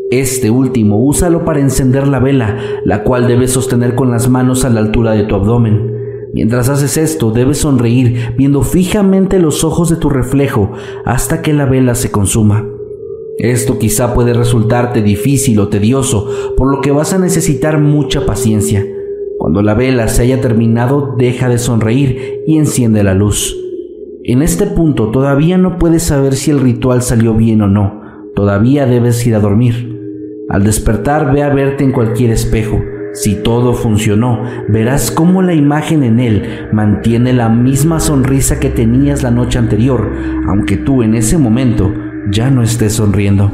Este 0.09 0.49
último 0.49 0.97
úsalo 0.97 1.45
para 1.45 1.59
encender 1.59 2.07
la 2.07 2.17
vela, 2.17 2.57
la 2.85 3.03
cual 3.03 3.27
debes 3.27 3.51
sostener 3.51 3.93
con 3.93 4.09
las 4.09 4.27
manos 4.29 4.65
a 4.65 4.69
la 4.71 4.79
altura 4.79 5.11
de 5.11 5.25
tu 5.25 5.35
abdomen. 5.35 5.93
Mientras 6.33 6.69
haces 6.69 6.97
esto, 6.97 7.29
debes 7.29 7.59
sonreír 7.59 8.33
viendo 8.35 8.63
fijamente 8.63 9.37
los 9.37 9.63
ojos 9.63 9.91
de 9.91 9.97
tu 9.97 10.09
reflejo 10.09 10.71
hasta 11.05 11.43
que 11.43 11.53
la 11.53 11.65
vela 11.65 11.93
se 11.93 12.09
consuma. 12.09 12.65
Esto 13.39 13.79
quizá 13.79 14.13
puede 14.13 14.33
resultarte 14.33 15.01
difícil 15.01 15.59
o 15.59 15.69
tedioso, 15.69 16.29
por 16.57 16.69
lo 16.69 16.81
que 16.81 16.91
vas 16.91 17.13
a 17.13 17.19
necesitar 17.19 17.79
mucha 17.79 18.25
paciencia. 18.25 18.85
Cuando 19.37 19.61
la 19.61 19.75
vela 19.75 20.09
se 20.09 20.23
haya 20.23 20.41
terminado, 20.41 21.15
deja 21.17 21.47
de 21.47 21.57
sonreír 21.57 22.41
y 22.45 22.57
enciende 22.57 23.01
la 23.01 23.13
luz. 23.13 23.55
En 24.25 24.41
este 24.41 24.65
punto 24.65 25.07
todavía 25.07 25.57
no 25.57 25.77
puedes 25.77 26.03
saber 26.03 26.35
si 26.35 26.51
el 26.51 26.59
ritual 26.59 27.01
salió 27.01 27.33
bien 27.33 27.61
o 27.61 27.67
no. 27.69 28.01
Todavía 28.35 28.85
debes 28.85 29.25
ir 29.25 29.35
a 29.35 29.39
dormir. 29.39 29.97
Al 30.49 30.65
despertar, 30.65 31.33
ve 31.33 31.41
a 31.41 31.53
verte 31.53 31.85
en 31.85 31.93
cualquier 31.93 32.31
espejo. 32.31 32.81
Si 33.13 33.35
todo 33.35 33.73
funcionó, 33.73 34.43
verás 34.67 35.11
cómo 35.11 35.41
la 35.41 35.53
imagen 35.53 36.03
en 36.03 36.19
él 36.19 36.67
mantiene 36.73 37.31
la 37.31 37.47
misma 37.47 38.01
sonrisa 38.01 38.59
que 38.59 38.69
tenías 38.69 39.23
la 39.23 39.31
noche 39.31 39.57
anterior, 39.57 40.11
aunque 40.45 40.75
tú 40.75 41.03
en 41.03 41.15
ese 41.15 41.37
momento 41.37 41.91
ya 42.31 42.49
no 42.49 42.61
estés 42.61 42.93
sonriendo. 42.93 43.51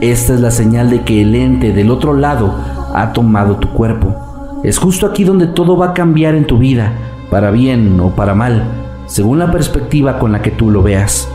Esta 0.00 0.34
es 0.34 0.40
la 0.40 0.50
señal 0.50 0.90
de 0.90 1.02
que 1.02 1.22
el 1.22 1.34
ente 1.34 1.72
del 1.72 1.90
otro 1.90 2.14
lado 2.14 2.54
ha 2.94 3.12
tomado 3.12 3.56
tu 3.56 3.68
cuerpo. 3.70 4.60
Es 4.64 4.78
justo 4.78 5.06
aquí 5.06 5.24
donde 5.24 5.46
todo 5.46 5.76
va 5.76 5.86
a 5.86 5.94
cambiar 5.94 6.34
en 6.34 6.46
tu 6.46 6.58
vida, 6.58 6.92
para 7.30 7.50
bien 7.50 7.98
o 8.00 8.10
para 8.10 8.34
mal, 8.34 8.64
según 9.06 9.38
la 9.38 9.50
perspectiva 9.50 10.18
con 10.18 10.32
la 10.32 10.42
que 10.42 10.50
tú 10.50 10.70
lo 10.70 10.82
veas. 10.82 11.28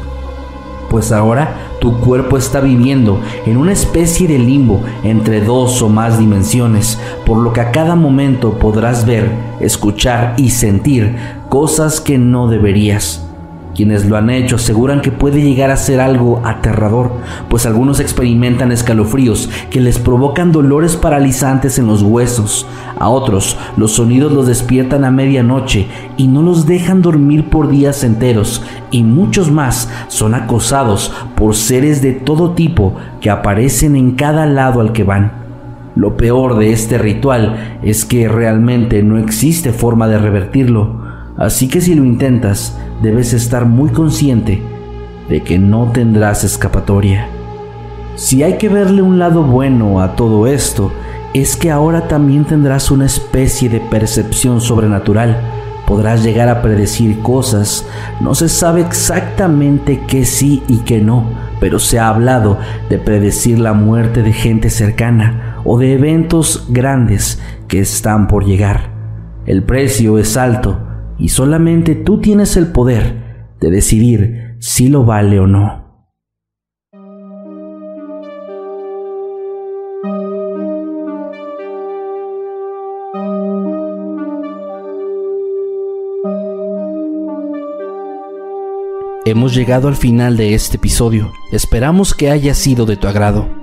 Pues 0.89 1.11
ahora 1.11 1.55
tu 1.79 1.99
cuerpo 1.99 2.37
está 2.37 2.61
viviendo 2.61 3.19
en 3.45 3.57
una 3.57 3.71
especie 3.71 4.27
de 4.27 4.37
limbo 4.37 4.81
entre 5.03 5.41
dos 5.41 5.81
o 5.81 5.89
más 5.89 6.19
dimensiones, 6.19 6.99
por 7.25 7.37
lo 7.37 7.51
que 7.51 7.61
a 7.61 7.71
cada 7.71 7.95
momento 7.95 8.59
podrás 8.59 9.05
ver, 9.05 9.31
escuchar 9.59 10.35
y 10.37 10.51
sentir 10.51 11.15
cosas 11.49 11.99
que 11.99 12.17
no 12.17 12.47
deberías. 12.47 13.22
Quienes 13.75 14.05
lo 14.05 14.17
han 14.17 14.29
hecho 14.29 14.57
aseguran 14.57 15.01
que 15.01 15.11
puede 15.11 15.41
llegar 15.41 15.71
a 15.71 15.77
ser 15.77 15.99
algo 15.99 16.41
aterrador, 16.43 17.11
pues 17.49 17.65
algunos 17.65 17.99
experimentan 17.99 18.71
escalofríos 18.71 19.49
que 19.71 19.81
les 19.81 19.97
provocan 19.97 20.51
dolores 20.51 20.95
paralizantes 20.95 21.79
en 21.79 21.87
los 21.87 22.03
huesos. 22.03 22.67
A 22.99 23.09
otros, 23.09 23.57
los 23.75 23.93
sonidos 23.93 24.31
los 24.31 24.45
despiertan 24.45 25.03
a 25.05 25.11
medianoche 25.11 25.87
y 26.17 26.27
no 26.27 26.43
los 26.43 26.67
dejan 26.67 27.01
dormir 27.01 27.49
por 27.49 27.69
días 27.69 28.03
enteros. 28.03 28.61
Y 28.91 29.01
muchos 29.03 29.49
más 29.49 29.89
son 30.07 30.35
acosados 30.35 31.11
por 31.35 31.55
seres 31.55 32.03
de 32.03 32.13
todo 32.13 32.51
tipo 32.51 32.95
que 33.21 33.31
aparecen 33.31 33.95
en 33.95 34.11
cada 34.11 34.45
lado 34.45 34.81
al 34.81 34.91
que 34.91 35.03
van. 35.03 35.43
Lo 35.95 36.17
peor 36.17 36.57
de 36.57 36.71
este 36.71 36.97
ritual 36.97 37.79
es 37.83 38.05
que 38.05 38.27
realmente 38.27 39.03
no 39.03 39.17
existe 39.17 39.71
forma 39.73 40.07
de 40.07 40.17
revertirlo. 40.17 41.02
Así 41.43 41.67
que 41.67 41.81
si 41.81 41.93
lo 41.93 42.05
intentas, 42.05 42.77
debes 43.01 43.33
estar 43.33 43.65
muy 43.65 43.89
consciente 43.89 44.61
de 45.27 45.43
que 45.43 45.59
no 45.59 45.91
tendrás 45.91 46.45
escapatoria. 46.45 47.27
Si 48.15 48.43
hay 48.43 48.53
que 48.57 48.69
verle 48.69 49.01
un 49.01 49.19
lado 49.19 49.43
bueno 49.43 49.99
a 49.99 50.15
todo 50.15 50.47
esto, 50.47 50.93
es 51.33 51.57
que 51.57 51.69
ahora 51.69 52.07
también 52.07 52.45
tendrás 52.45 52.91
una 52.91 53.07
especie 53.07 53.67
de 53.67 53.81
percepción 53.81 54.61
sobrenatural. 54.61 55.37
Podrás 55.85 56.23
llegar 56.23 56.47
a 56.47 56.61
predecir 56.61 57.19
cosas, 57.19 57.85
no 58.21 58.35
se 58.35 58.47
sabe 58.47 58.79
exactamente 58.79 59.99
qué 60.07 60.23
sí 60.23 60.63
y 60.69 60.77
qué 60.77 61.01
no, 61.01 61.25
pero 61.59 61.77
se 61.77 61.99
ha 61.99 62.07
hablado 62.07 62.57
de 62.89 62.99
predecir 62.99 63.59
la 63.59 63.73
muerte 63.73 64.23
de 64.23 64.31
gente 64.31 64.69
cercana 64.69 65.57
o 65.65 65.77
de 65.77 65.91
eventos 65.91 66.67
grandes 66.69 67.41
que 67.67 67.81
están 67.81 68.29
por 68.29 68.45
llegar. 68.45 68.91
El 69.45 69.61
precio 69.63 70.17
es 70.19 70.37
alto, 70.37 70.92
y 71.17 71.29
solamente 71.29 71.95
tú 71.95 72.19
tienes 72.19 72.57
el 72.57 72.67
poder 72.67 73.47
de 73.59 73.69
decidir 73.69 74.57
si 74.59 74.89
lo 74.89 75.05
vale 75.05 75.39
o 75.39 75.47
no. 75.47 75.83
Hemos 89.25 89.55
llegado 89.55 89.87
al 89.87 89.95
final 89.95 90.35
de 90.35 90.53
este 90.53 90.75
episodio. 90.75 91.31
Esperamos 91.53 92.13
que 92.13 92.29
haya 92.29 92.53
sido 92.53 92.85
de 92.85 92.97
tu 92.97 93.07
agrado. 93.07 93.62